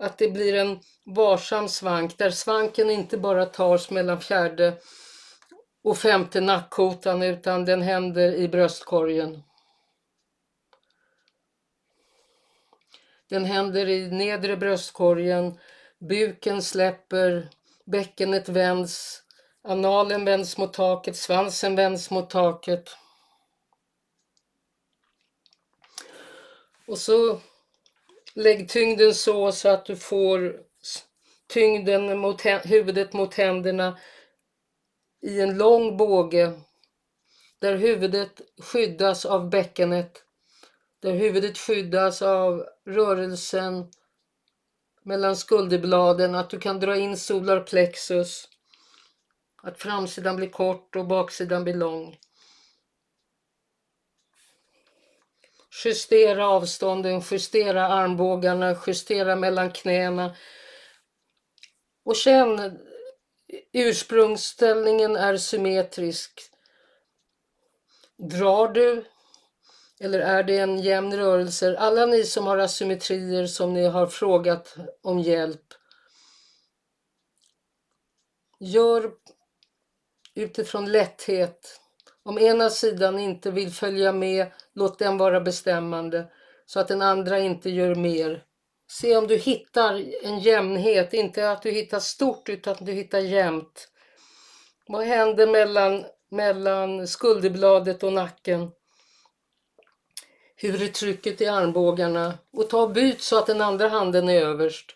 att 0.00 0.18
det 0.18 0.28
blir 0.28 0.54
en 0.54 0.80
varsam 1.04 1.68
svank 1.68 2.18
där 2.18 2.30
svanken 2.30 2.90
inte 2.90 3.18
bara 3.18 3.46
tas 3.46 3.90
mellan 3.90 4.20
fjärde 4.20 4.76
och 5.82 5.98
femte 5.98 6.40
nackkotan 6.40 7.22
utan 7.22 7.64
den 7.64 7.82
händer 7.82 8.32
i 8.32 8.48
bröstkorgen. 8.48 9.42
Den 13.28 13.44
händer 13.44 13.88
i 13.88 14.10
nedre 14.10 14.56
bröstkorgen, 14.56 15.58
buken 15.98 16.62
släpper, 16.62 17.48
bäckenet 17.86 18.48
vänds, 18.48 19.22
analen 19.62 20.24
vänds 20.24 20.58
mot 20.58 20.72
taket, 20.72 21.16
svansen 21.16 21.76
vänds 21.76 22.10
mot 22.10 22.30
taket. 22.30 22.96
Och 26.86 26.98
så 26.98 27.40
lägg 28.40 28.68
tyngden 28.68 29.14
så, 29.14 29.52
så 29.52 29.68
att 29.68 29.86
du 29.86 29.96
får 29.96 30.60
tyngden 31.46 32.18
mot 32.18 32.42
huvudet 32.64 33.12
mot 33.12 33.34
händerna 33.34 33.98
i 35.22 35.40
en 35.40 35.58
lång 35.58 35.96
båge 35.96 36.52
där 37.58 37.76
huvudet 37.76 38.40
skyddas 38.58 39.24
av 39.24 39.50
bäckenet, 39.50 40.24
där 41.00 41.12
huvudet 41.12 41.58
skyddas 41.58 42.22
av 42.22 42.66
rörelsen 42.86 43.86
mellan 45.02 45.36
skulderbladen, 45.36 46.34
att 46.34 46.50
du 46.50 46.60
kan 46.60 46.80
dra 46.80 46.96
in 46.96 47.16
solarplexus, 47.16 48.48
att 49.62 49.78
framsidan 49.78 50.36
blir 50.36 50.48
kort 50.48 50.96
och 50.96 51.06
baksidan 51.06 51.64
blir 51.64 51.74
lång. 51.74 52.16
Justera 55.84 56.46
avstånden, 56.46 57.22
justera 57.30 57.88
armbågarna, 57.88 58.76
justera 58.86 59.36
mellan 59.36 59.72
knäna. 59.72 60.36
Och 62.04 62.16
känn 62.16 62.78
ursprungsställningen 63.72 65.16
är 65.16 65.36
symmetrisk. 65.36 66.40
Drar 68.18 68.68
du 68.68 69.04
eller 70.00 70.20
är 70.20 70.42
det 70.42 70.58
en 70.58 70.78
jämn 70.78 71.16
rörelse? 71.16 71.78
Alla 71.78 72.06
ni 72.06 72.24
som 72.24 72.46
har 72.46 72.58
asymmetrier 72.58 73.46
som 73.46 73.74
ni 73.74 73.84
har 73.84 74.06
frågat 74.06 74.76
om 75.02 75.18
hjälp. 75.18 75.64
Gör 78.60 79.12
utifrån 80.34 80.92
lätthet 80.92 81.80
om 82.22 82.38
ena 82.38 82.70
sidan 82.70 83.18
inte 83.18 83.50
vill 83.50 83.70
följa 83.70 84.12
med, 84.12 84.46
låt 84.74 84.98
den 84.98 85.18
vara 85.18 85.40
bestämmande 85.40 86.26
så 86.66 86.80
att 86.80 86.88
den 86.88 87.02
andra 87.02 87.38
inte 87.38 87.70
gör 87.70 87.94
mer. 87.94 88.44
Se 88.90 89.16
om 89.16 89.26
du 89.26 89.36
hittar 89.36 90.04
en 90.22 90.38
jämnhet, 90.38 91.14
inte 91.14 91.50
att 91.50 91.62
du 91.62 91.70
hittar 91.70 92.00
stort 92.00 92.48
utan 92.48 92.72
att 92.72 92.86
du 92.86 92.92
hittar 92.92 93.18
jämnt. 93.18 93.88
Vad 94.86 95.04
händer 95.04 95.46
mellan, 95.46 96.04
mellan 96.30 97.06
skulderbladet 97.06 98.02
och 98.02 98.12
nacken? 98.12 98.70
Hur 100.56 100.82
är 100.82 100.88
trycket 100.88 101.40
i 101.40 101.46
armbågarna? 101.46 102.34
Och 102.52 102.70
ta 102.70 102.88
byt 102.88 103.20
så 103.20 103.38
att 103.38 103.46
den 103.46 103.60
andra 103.60 103.88
handen 103.88 104.28
är 104.28 104.40
överst. 104.40 104.86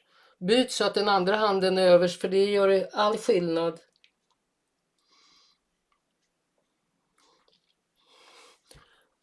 Byt 0.49 0.73
så 0.73 0.85
att 0.85 0.95
den 0.95 1.09
andra 1.09 1.37
handen 1.37 1.79
är 1.79 1.89
överst 1.89 2.21
för 2.21 2.29
det 2.29 2.45
gör 2.45 2.89
all 2.93 3.17
skillnad. 3.17 3.81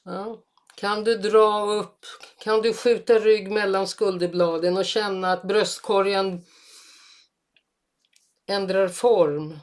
Ja. 0.03 0.43
Kan 0.75 1.03
du 1.03 1.17
dra 1.17 1.65
upp, 1.65 2.05
kan 2.39 2.61
du 2.61 2.73
skjuta 2.73 3.19
rygg 3.19 3.51
mellan 3.51 3.87
skulderbladen 3.87 4.77
och 4.77 4.85
känna 4.85 5.31
att 5.31 5.43
bröstkorgen 5.43 6.45
ändrar 8.47 8.87
form? 8.87 9.59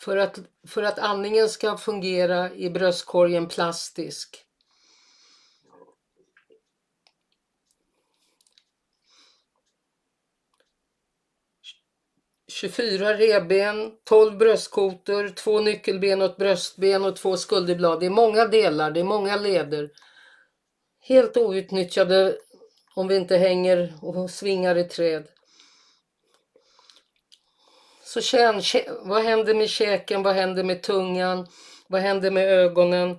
För 0.00 0.16
att, 0.16 0.38
för 0.68 0.82
att 0.82 0.98
andningen 0.98 1.48
ska 1.48 1.76
fungera 1.76 2.54
i 2.54 2.70
bröstkorgen 2.70 3.48
plastisk. 3.48 4.47
24 12.48 13.14
reben, 13.14 13.92
12 14.04 14.38
bröstkotor, 14.38 15.28
två 15.28 15.60
nyckelben 15.60 16.22
och 16.22 16.30
ett 16.30 16.36
bröstben 16.36 17.04
och 17.04 17.16
två 17.16 17.36
skulderblad. 17.36 18.00
Det 18.00 18.06
är 18.06 18.10
många 18.10 18.46
delar, 18.46 18.90
det 18.90 19.00
är 19.00 19.04
många 19.04 19.36
leder. 19.36 19.90
Helt 21.00 21.36
outnyttjade 21.36 22.36
om 22.94 23.08
vi 23.08 23.16
inte 23.16 23.36
hänger 23.36 23.94
och 24.02 24.30
svingar 24.30 24.78
i 24.78 24.84
träd. 24.84 25.24
Så 28.04 28.20
känn, 28.20 28.62
vad 29.02 29.22
händer 29.22 29.54
med 29.54 29.68
käken, 29.68 30.22
vad 30.22 30.34
händer 30.34 30.64
med 30.64 30.82
tungan, 30.82 31.46
vad 31.88 32.00
händer 32.00 32.30
med 32.30 32.48
ögonen? 32.48 33.16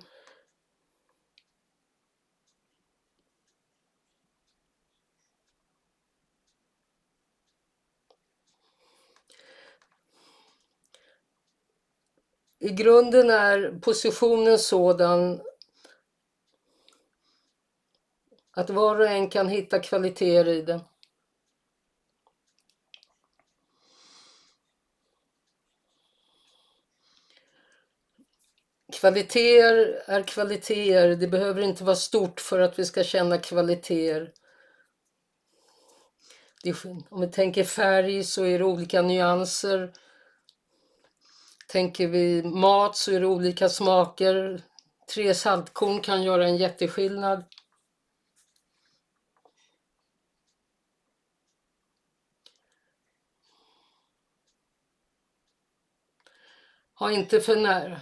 I 12.59 12.69
grunden 12.69 13.29
är 13.29 13.79
positionen 13.81 14.59
sådan 14.59 15.41
att 18.51 18.69
var 18.69 18.99
och 18.99 19.07
en 19.07 19.29
kan 19.29 19.47
hitta 19.47 19.79
kvaliteter 19.79 20.47
i 20.47 20.61
den. 20.61 20.81
Kvaliteter 28.93 30.03
är 30.05 30.23
kvaliteter. 30.23 31.15
Det 31.15 31.27
behöver 31.27 31.61
inte 31.61 31.83
vara 31.83 31.95
stort 31.95 32.39
för 32.39 32.59
att 32.59 32.79
vi 32.79 32.85
ska 32.85 33.03
känna 33.03 33.37
kvaliteter. 33.37 34.33
om 37.09 37.21
vi 37.21 37.27
tänker 37.27 37.63
färg 37.63 38.23
så 38.23 38.45
är 38.45 38.59
det 38.59 38.65
olika 38.65 39.01
nyanser. 39.01 39.93
Tänker 41.71 42.07
vi 42.07 42.43
mat 42.43 42.95
så 42.95 43.11
är 43.11 43.19
det 43.19 43.27
olika 43.27 43.69
smaker. 43.69 44.61
Tre 45.13 45.35
saltkorn 45.35 46.01
kan 46.01 46.23
göra 46.23 46.45
en 46.47 46.57
jätteskillnad. 46.57 47.43
Ha 56.93 57.11
inte 57.11 57.41
för 57.41 57.55
nära. 57.55 58.01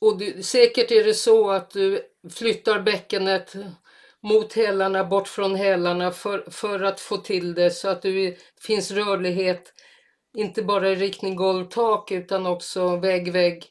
Och 0.00 0.18
du, 0.18 0.42
säkert 0.42 0.90
är 0.90 1.04
det 1.04 1.14
så 1.14 1.50
att 1.50 1.70
du 1.70 2.02
flyttar 2.30 2.80
bäckenet 2.80 3.54
mot 4.20 4.52
hälarna, 4.52 5.04
bort 5.04 5.28
från 5.28 5.54
hälarna 5.54 6.10
för, 6.10 6.50
för 6.50 6.82
att 6.82 7.00
få 7.00 7.16
till 7.16 7.54
det 7.54 7.70
så 7.70 7.88
att 7.88 8.02
det 8.02 8.38
finns 8.60 8.90
rörlighet 8.90 9.72
inte 10.34 10.62
bara 10.62 10.90
i 10.90 10.94
riktning 10.94 11.36
golv-tak 11.36 12.12
utan 12.12 12.46
också 12.46 12.96
vägg-vägg. 12.96 13.66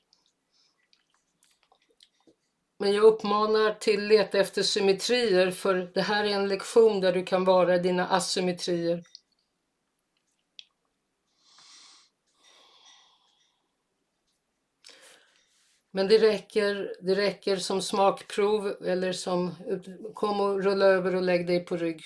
Men 2.80 2.93
jag 2.93 3.03
uppmanar 3.03 3.74
till 3.74 4.07
leta 4.07 4.38
efter 4.38 4.64
symmetrier 4.64 5.51
för 5.51 5.91
det 5.93 6.01
här 6.01 6.24
är 6.24 6.30
en 6.30 6.47
lektion 6.47 7.01
där 7.01 7.14
du 7.14 7.26
kan 7.26 7.45
vara 7.45 7.78
dina 7.78 8.07
asymmetrier. 8.07 9.03
Men 15.91 16.07
det 16.07 16.18
räcker, 16.18 16.95
det 17.01 17.16
räcker 17.16 17.57
som 17.57 17.82
smakprov 17.82 18.76
eller 18.86 19.14
som 19.14 19.55
kom 20.14 20.41
och 20.41 20.64
rulla 20.64 20.86
över 20.86 21.16
och 21.16 21.22
lägg 21.22 21.47
dig 21.47 21.66
på 21.66 21.78
rygg. 21.78 22.01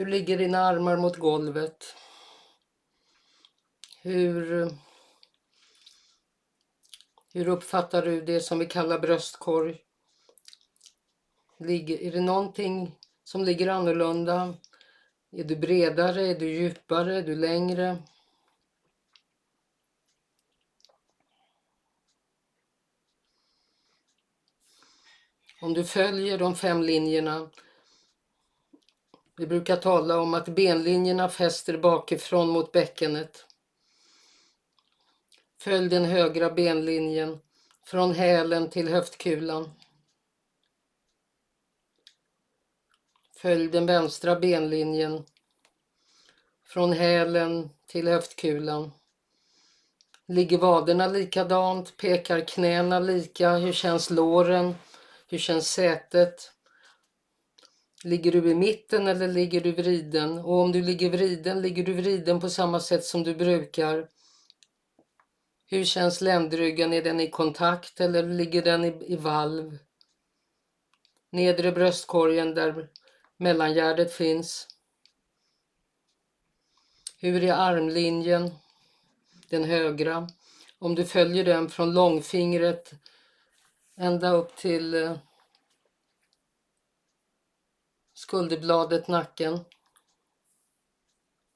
Hur 0.00 0.06
ligger 0.06 0.38
dina 0.38 0.58
armar 0.58 0.96
mot 0.96 1.16
golvet? 1.16 1.96
Hur, 4.02 4.68
hur 7.32 7.48
uppfattar 7.48 8.02
du 8.02 8.20
det 8.20 8.40
som 8.40 8.58
vi 8.58 8.66
kallar 8.66 8.98
bröstkorg? 8.98 9.78
Ligger, 11.58 12.02
är 12.02 12.12
det 12.12 12.20
någonting 12.20 12.98
som 13.24 13.44
ligger 13.44 13.68
annorlunda? 13.68 14.54
Är 15.30 15.44
du 15.44 15.56
bredare? 15.56 16.26
Är 16.26 16.38
du 16.38 16.52
djupare? 16.52 17.16
Är 17.16 17.22
du 17.22 17.34
längre? 17.34 18.02
Om 25.60 25.74
du 25.74 25.84
följer 25.84 26.38
de 26.38 26.54
fem 26.56 26.82
linjerna 26.82 27.50
vi 29.40 29.46
brukar 29.46 29.76
tala 29.76 30.20
om 30.20 30.34
att 30.34 30.48
benlinjerna 30.48 31.28
fäster 31.28 31.78
bakifrån 31.78 32.48
mot 32.48 32.72
bäckenet. 32.72 33.46
Följ 35.60 35.88
den 35.88 36.04
högra 36.04 36.50
benlinjen 36.50 37.38
från 37.84 38.14
hälen 38.14 38.70
till 38.70 38.88
höftkulan. 38.88 39.72
Följ 43.36 43.68
den 43.68 43.86
vänstra 43.86 44.36
benlinjen 44.36 45.24
från 46.64 46.92
hälen 46.92 47.70
till 47.86 48.08
höftkulan. 48.08 48.92
Ligger 50.26 50.58
vaderna 50.58 51.06
likadant? 51.06 51.96
Pekar 51.96 52.40
knäna 52.40 52.98
lika? 52.98 53.50
Hur 53.50 53.72
känns 53.72 54.10
låren? 54.10 54.74
Hur 55.28 55.38
känns 55.38 55.70
sätet? 55.70 56.52
Ligger 58.04 58.32
du 58.32 58.50
i 58.50 58.54
mitten 58.54 59.06
eller 59.06 59.28
ligger 59.28 59.60
du 59.60 59.72
vriden? 59.72 60.38
Och 60.38 60.60
om 60.60 60.72
du 60.72 60.82
ligger 60.82 61.10
vriden, 61.10 61.62
ligger 61.62 61.84
du 61.84 61.92
vriden 61.92 62.40
på 62.40 62.50
samma 62.50 62.80
sätt 62.80 63.04
som 63.04 63.22
du 63.22 63.34
brukar? 63.34 64.08
Hur 65.66 65.84
känns 65.84 66.20
ländryggen? 66.20 66.92
Är 66.92 67.02
den 67.02 67.20
i 67.20 67.30
kontakt 67.30 68.00
eller 68.00 68.22
ligger 68.22 68.62
den 68.62 68.84
i, 68.84 69.12
i 69.12 69.16
valv? 69.16 69.78
Nedre 71.30 71.72
bröstkorgen 71.72 72.54
där 72.54 72.88
mellangärdet 73.36 74.12
finns. 74.12 74.68
Hur 77.18 77.44
är 77.44 77.52
armlinjen? 77.52 78.50
Den 79.48 79.64
högra. 79.64 80.28
Om 80.78 80.94
du 80.94 81.04
följer 81.04 81.44
den 81.44 81.68
från 81.68 81.94
långfingret 81.94 82.92
ända 83.96 84.30
upp 84.30 84.56
till 84.56 84.94
eh, 84.94 85.16
skulderbladet, 88.30 89.08
nacken. 89.08 89.60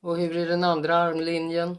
Och 0.01 0.18
hur 0.18 0.37
är 0.37 0.47
den 0.47 0.64
andra 0.64 0.97
armlinjen? 0.97 1.79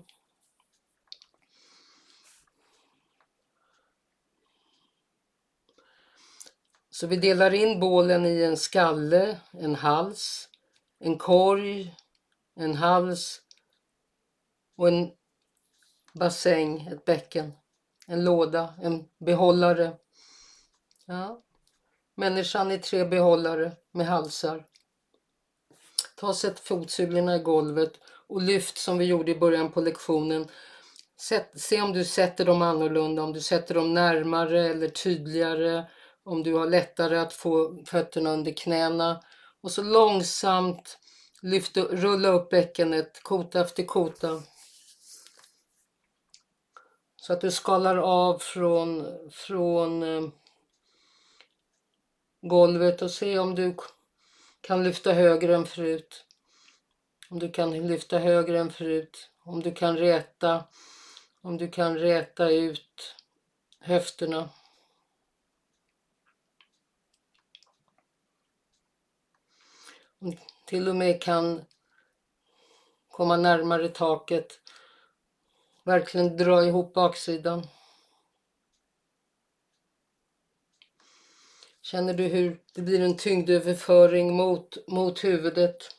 Så 6.90 7.08
vi 7.08 7.18
delar 7.18 7.54
in 7.54 7.80
bålen 7.80 8.26
i 8.26 8.44
en 8.44 8.58
skalle, 8.58 9.40
en 9.52 9.76
hals, 9.76 10.50
en 11.00 11.18
korg, 11.18 11.96
en 12.54 12.76
hals 12.76 13.42
och 14.76 14.88
en 14.88 15.12
bassäng, 16.14 16.88
ett 16.88 17.06
bäcken, 17.06 17.54
en 18.08 18.24
låda, 18.24 18.74
en 18.82 19.06
behållare. 19.18 19.98
Ja. 21.06 21.44
Människan 22.16 22.72
i 22.72 22.80
tre 22.80 23.06
behållare 23.06 23.72
med 23.92 24.08
halsar. 24.08 24.66
Ta 26.16 26.28
och 26.28 26.36
sätt 26.36 26.60
fotsulorna 26.60 27.36
i 27.36 27.40
golvet 27.40 27.94
och 28.28 28.42
lyft 28.42 28.78
som 28.78 28.98
vi 28.98 29.06
gjorde 29.06 29.32
i 29.32 29.40
början 29.40 29.72
på 29.72 29.82
lektionen. 29.82 30.48
Sätt, 31.20 31.52
se 31.56 31.82
om 31.82 31.94
du 31.94 32.06
sätter 32.06 32.46
dem 32.46 32.62
annorlunda, 32.62 33.24
om 33.24 33.34
du 33.34 33.42
sätter 33.42 33.76
dem 33.76 33.94
närmare 33.94 34.68
eller 34.68 34.90
tydligare, 34.90 35.86
om 36.24 36.44
du 36.44 36.54
har 36.54 36.66
lättare 36.66 37.18
att 37.18 37.34
få 37.34 37.84
fötterna 37.86 38.30
under 38.32 38.52
knäna. 38.52 39.24
Och 39.62 39.72
så 39.72 39.84
långsamt 39.84 40.98
lyft, 41.42 41.78
rulla 41.78 42.30
upp 42.30 42.50
bäckenet, 42.50 43.24
kota 43.24 43.62
efter 43.62 43.84
kota. 43.84 44.42
Så 47.16 47.34
att 47.34 47.42
du 47.42 47.52
skalar 47.52 47.98
av 47.98 48.40
från, 48.40 49.08
från 49.32 50.04
eh, 50.04 50.30
golvet 52.42 53.02
och 53.02 53.12
se 53.12 53.40
om 53.40 53.56
du 53.56 53.76
kan 54.66 54.84
lyfta 54.84 55.14
högre 55.14 55.56
än 55.56 55.66
förut. 55.66 56.26
Om 57.30 57.40
du 57.40 57.52
kan 57.52 57.88
lyfta 57.88 58.20
högre 58.20 58.60
än 58.60 58.72
förut. 58.72 59.30
Om 59.40 59.62
du 59.62 59.72
kan 59.72 59.98
räta, 59.98 60.64
om 61.42 61.58
du 61.58 61.68
kan 61.68 61.98
räta 61.98 62.50
ut 62.50 63.16
höfterna. 63.80 64.50
Om 70.20 70.32
du 70.32 70.38
till 70.66 70.90
och 70.90 70.96
med 70.96 71.22
kan 71.22 71.66
komma 73.10 73.38
närmare 73.38 73.90
taket. 73.90 74.60
Verkligen 75.84 76.38
dra 76.38 76.66
ihop 76.66 76.94
baksidan. 76.94 77.68
Känner 81.86 82.14
du 82.14 82.24
hur 82.24 82.62
det 82.74 82.82
blir 82.82 83.02
en 83.02 83.18
tyngdöverföring 83.18 84.34
mot, 84.34 84.88
mot 84.88 85.24
huvudet? 85.24 85.96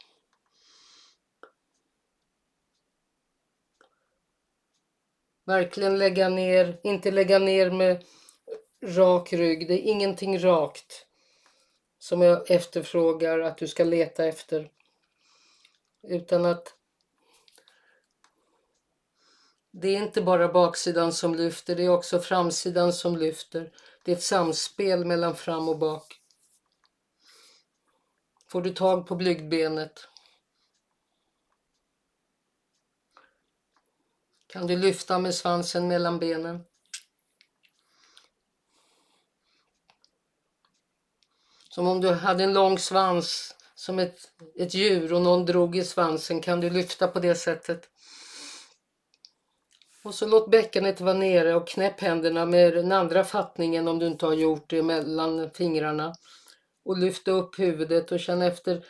Verkligen 5.44 5.98
lägga 5.98 6.28
ner, 6.28 6.80
inte 6.82 7.10
lägga 7.10 7.38
ner 7.38 7.70
med 7.70 8.04
rak 8.84 9.32
rygg. 9.32 9.68
Det 9.68 9.74
är 9.74 9.92
ingenting 9.92 10.38
rakt 10.38 11.06
som 11.98 12.22
jag 12.22 12.50
efterfrågar 12.50 13.38
att 13.38 13.58
du 13.58 13.68
ska 13.68 13.84
leta 13.84 14.24
efter. 14.24 14.70
Utan 16.02 16.44
att 16.44 16.74
det 19.70 19.88
är 19.88 20.02
inte 20.02 20.22
bara 20.22 20.48
baksidan 20.48 21.12
som 21.12 21.34
lyfter, 21.34 21.76
det 21.76 21.84
är 21.84 21.88
också 21.88 22.20
framsidan 22.20 22.92
som 22.92 23.16
lyfter. 23.16 23.72
Det 24.06 24.12
är 24.12 24.16
ett 24.16 24.22
samspel 24.22 25.04
mellan 25.04 25.36
fram 25.36 25.68
och 25.68 25.78
bak. 25.78 26.20
Får 28.48 28.62
du 28.62 28.74
tag 28.74 29.06
på 29.06 29.14
blygdbenet 29.14 30.08
kan 34.46 34.66
du 34.66 34.76
lyfta 34.76 35.18
med 35.18 35.34
svansen 35.34 35.88
mellan 35.88 36.18
benen. 36.18 36.64
Som 41.68 41.86
om 41.86 42.00
du 42.00 42.12
hade 42.12 42.44
en 42.44 42.52
lång 42.52 42.78
svans 42.78 43.54
som 43.74 43.98
ett, 43.98 44.32
ett 44.54 44.74
djur 44.74 45.12
och 45.12 45.22
någon 45.22 45.46
drog 45.46 45.76
i 45.76 45.84
svansen 45.84 46.40
kan 46.40 46.60
du 46.60 46.70
lyfta 46.70 47.08
på 47.08 47.20
det 47.20 47.34
sättet. 47.34 47.90
Och 50.06 50.14
så 50.14 50.26
låt 50.26 50.50
bäckenet 50.50 51.00
vara 51.00 51.14
nere 51.14 51.54
och 51.54 51.68
knäpp 51.68 52.00
händerna 52.00 52.46
med 52.46 52.74
den 52.74 52.92
andra 52.92 53.24
fattningen 53.24 53.88
om 53.88 53.98
du 53.98 54.06
inte 54.06 54.26
har 54.26 54.32
gjort 54.32 54.70
det 54.70 54.82
mellan 54.82 55.50
fingrarna. 55.50 56.14
Och 56.84 56.98
lyfta 56.98 57.30
upp 57.30 57.58
huvudet 57.58 58.12
och 58.12 58.20
känn 58.20 58.42
efter 58.42 58.84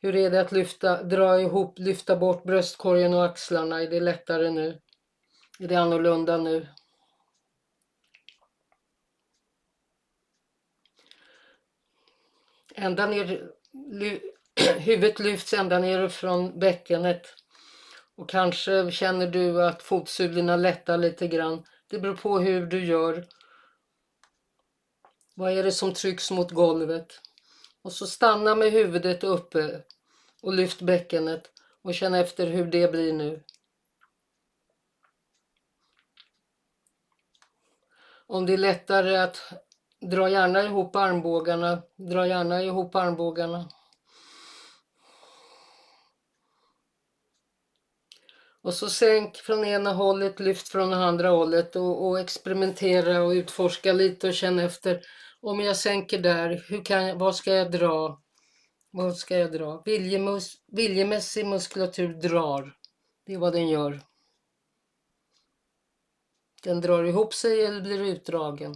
hur 0.00 0.16
är 0.16 0.30
det 0.30 0.40
att 0.40 0.52
lyfta, 0.52 1.02
dra 1.02 1.40
ihop, 1.40 1.78
lyfta 1.78 2.16
bort 2.16 2.44
bröstkorgen 2.44 3.14
och 3.14 3.24
axlarna. 3.24 3.82
Är 3.82 3.90
det 3.90 4.00
lättare 4.00 4.50
nu? 4.50 4.80
Är 5.58 5.68
det 5.68 5.76
annorlunda 5.76 6.36
nu? 6.36 6.66
Ända 12.74 13.06
ner, 13.06 13.50
huvudet 14.78 15.18
lyfts 15.18 15.52
ända 15.52 15.78
ner 15.78 16.08
från 16.08 16.58
bäckenet. 16.58 17.26
Och 18.16 18.28
kanske 18.28 18.90
känner 18.90 19.26
du 19.26 19.64
att 19.64 19.82
fotsulorna 19.82 20.56
lättar 20.56 20.98
lite 20.98 21.28
grann. 21.28 21.64
Det 21.88 21.98
beror 21.98 22.16
på 22.16 22.38
hur 22.38 22.66
du 22.66 22.84
gör. 22.84 23.26
Vad 25.34 25.52
är 25.52 25.62
det 25.62 25.72
som 25.72 25.94
trycks 25.94 26.30
mot 26.30 26.50
golvet? 26.50 27.20
Och 27.82 27.92
så 27.92 28.06
stanna 28.06 28.54
med 28.54 28.72
huvudet 28.72 29.24
uppe 29.24 29.82
och 30.42 30.54
lyft 30.54 30.82
bäckenet 30.82 31.50
och 31.82 31.94
känn 31.94 32.14
efter 32.14 32.46
hur 32.46 32.66
det 32.66 32.92
blir 32.92 33.12
nu. 33.12 33.42
Om 38.26 38.46
det 38.46 38.52
är 38.52 38.58
lättare 38.58 39.16
att 39.16 39.52
dra 40.00 40.28
gärna 40.28 40.62
ihop 40.62 40.96
armbågarna, 40.96 41.82
dra 41.96 42.26
gärna 42.26 42.62
ihop 42.62 42.94
armbågarna. 42.94 43.68
Och 48.66 48.74
så 48.74 48.90
sänk 48.90 49.36
från 49.36 49.64
ena 49.64 49.92
hållet, 49.92 50.40
lyft 50.40 50.68
från 50.68 50.92
andra 50.92 51.28
hållet 51.28 51.76
och, 51.76 52.06
och 52.06 52.20
experimentera 52.20 53.22
och 53.22 53.30
utforska 53.30 53.92
lite 53.92 54.28
och 54.28 54.34
känna 54.34 54.62
efter. 54.62 55.00
Om 55.40 55.60
jag 55.60 55.76
sänker 55.76 56.18
där, 56.18 56.64
hur 56.68 56.84
kan 56.84 57.06
jag, 57.06 57.16
vad 57.16 57.36
ska 57.36 57.54
jag 57.54 57.72
dra? 57.72 58.22
Vad 58.90 59.16
ska 59.16 59.38
jag 59.38 59.52
dra? 59.52 59.82
Viljemus, 59.84 60.54
viljemässig 60.66 61.46
muskulatur 61.46 62.14
drar. 62.14 62.76
Det 63.26 63.34
är 63.34 63.38
vad 63.38 63.52
den 63.52 63.68
gör. 63.68 64.00
Den 66.62 66.80
drar 66.80 67.04
ihop 67.04 67.34
sig 67.34 67.64
eller 67.64 67.80
blir 67.80 68.00
utdragen. 68.00 68.74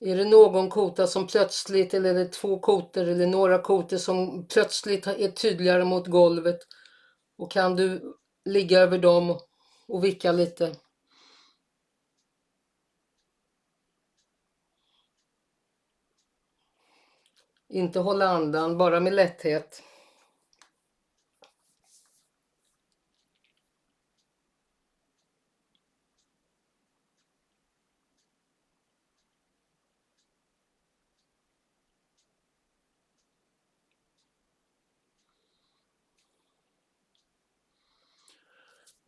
Är 0.00 0.16
det 0.16 0.24
någon 0.24 0.70
kota 0.70 1.06
som 1.06 1.26
plötsligt, 1.26 1.94
eller 1.94 2.10
är 2.10 2.14
det 2.14 2.32
två 2.32 2.58
kotor 2.58 3.08
eller 3.08 3.26
några 3.26 3.58
kotor 3.58 3.96
som 3.96 4.46
plötsligt 4.46 5.06
är 5.06 5.30
tydligare 5.30 5.84
mot 5.84 6.06
golvet 6.06 6.58
och 7.38 7.50
kan 7.50 7.76
du 7.76 8.16
ligga 8.44 8.80
över 8.80 8.98
dem 8.98 9.38
och 9.88 10.04
vicka 10.04 10.32
lite? 10.32 10.76
Inte 17.68 17.98
hålla 17.98 18.28
andan, 18.28 18.78
bara 18.78 19.00
med 19.00 19.12
lätthet. 19.12 19.82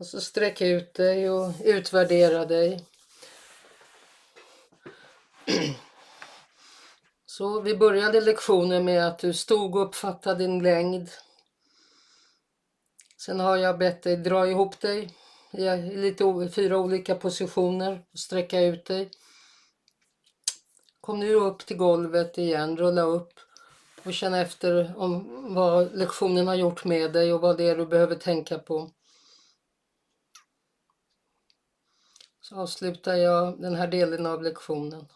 Och 0.02 0.06
så 0.06 0.20
sträck 0.20 0.60
ut 0.60 0.94
dig 0.94 1.30
och 1.30 1.52
utvärdera 1.64 2.44
dig. 2.44 2.84
Så 7.26 7.60
vi 7.60 7.76
började 7.76 8.20
lektionen 8.20 8.84
med 8.84 9.06
att 9.06 9.18
du 9.18 9.32
stod 9.32 9.76
och 9.76 9.82
uppfattade 9.82 10.38
din 10.38 10.62
längd. 10.62 11.10
Sen 13.16 13.40
har 13.40 13.56
jag 13.56 13.78
bett 13.78 14.02
dig 14.02 14.16
dra 14.16 14.46
ihop 14.46 14.80
dig 14.80 15.10
i 15.50 15.76
lite, 15.96 16.48
fyra 16.54 16.78
olika 16.78 17.14
positioner 17.14 18.04
och 18.12 18.18
sträcka 18.18 18.60
ut 18.60 18.84
dig. 18.84 19.10
Kom 21.00 21.20
nu 21.20 21.34
upp 21.34 21.66
till 21.66 21.76
golvet 21.76 22.38
igen, 22.38 22.76
rulla 22.76 23.02
upp 23.02 23.32
och 24.04 24.14
känna 24.14 24.40
efter 24.40 24.94
om 24.96 25.54
vad 25.54 25.94
lektionen 25.94 26.46
har 26.46 26.54
gjort 26.54 26.84
med 26.84 27.12
dig 27.12 27.32
och 27.32 27.40
vad 27.40 27.56
det 27.56 27.64
är 27.64 27.76
du 27.76 27.86
behöver 27.86 28.16
tänka 28.16 28.58
på. 28.58 28.90
Så 32.52 32.58
avslutar 32.60 33.14
jag 33.14 33.60
den 33.60 33.74
här 33.74 33.86
delen 33.86 34.26
av 34.26 34.42
lektionen. 34.42 35.06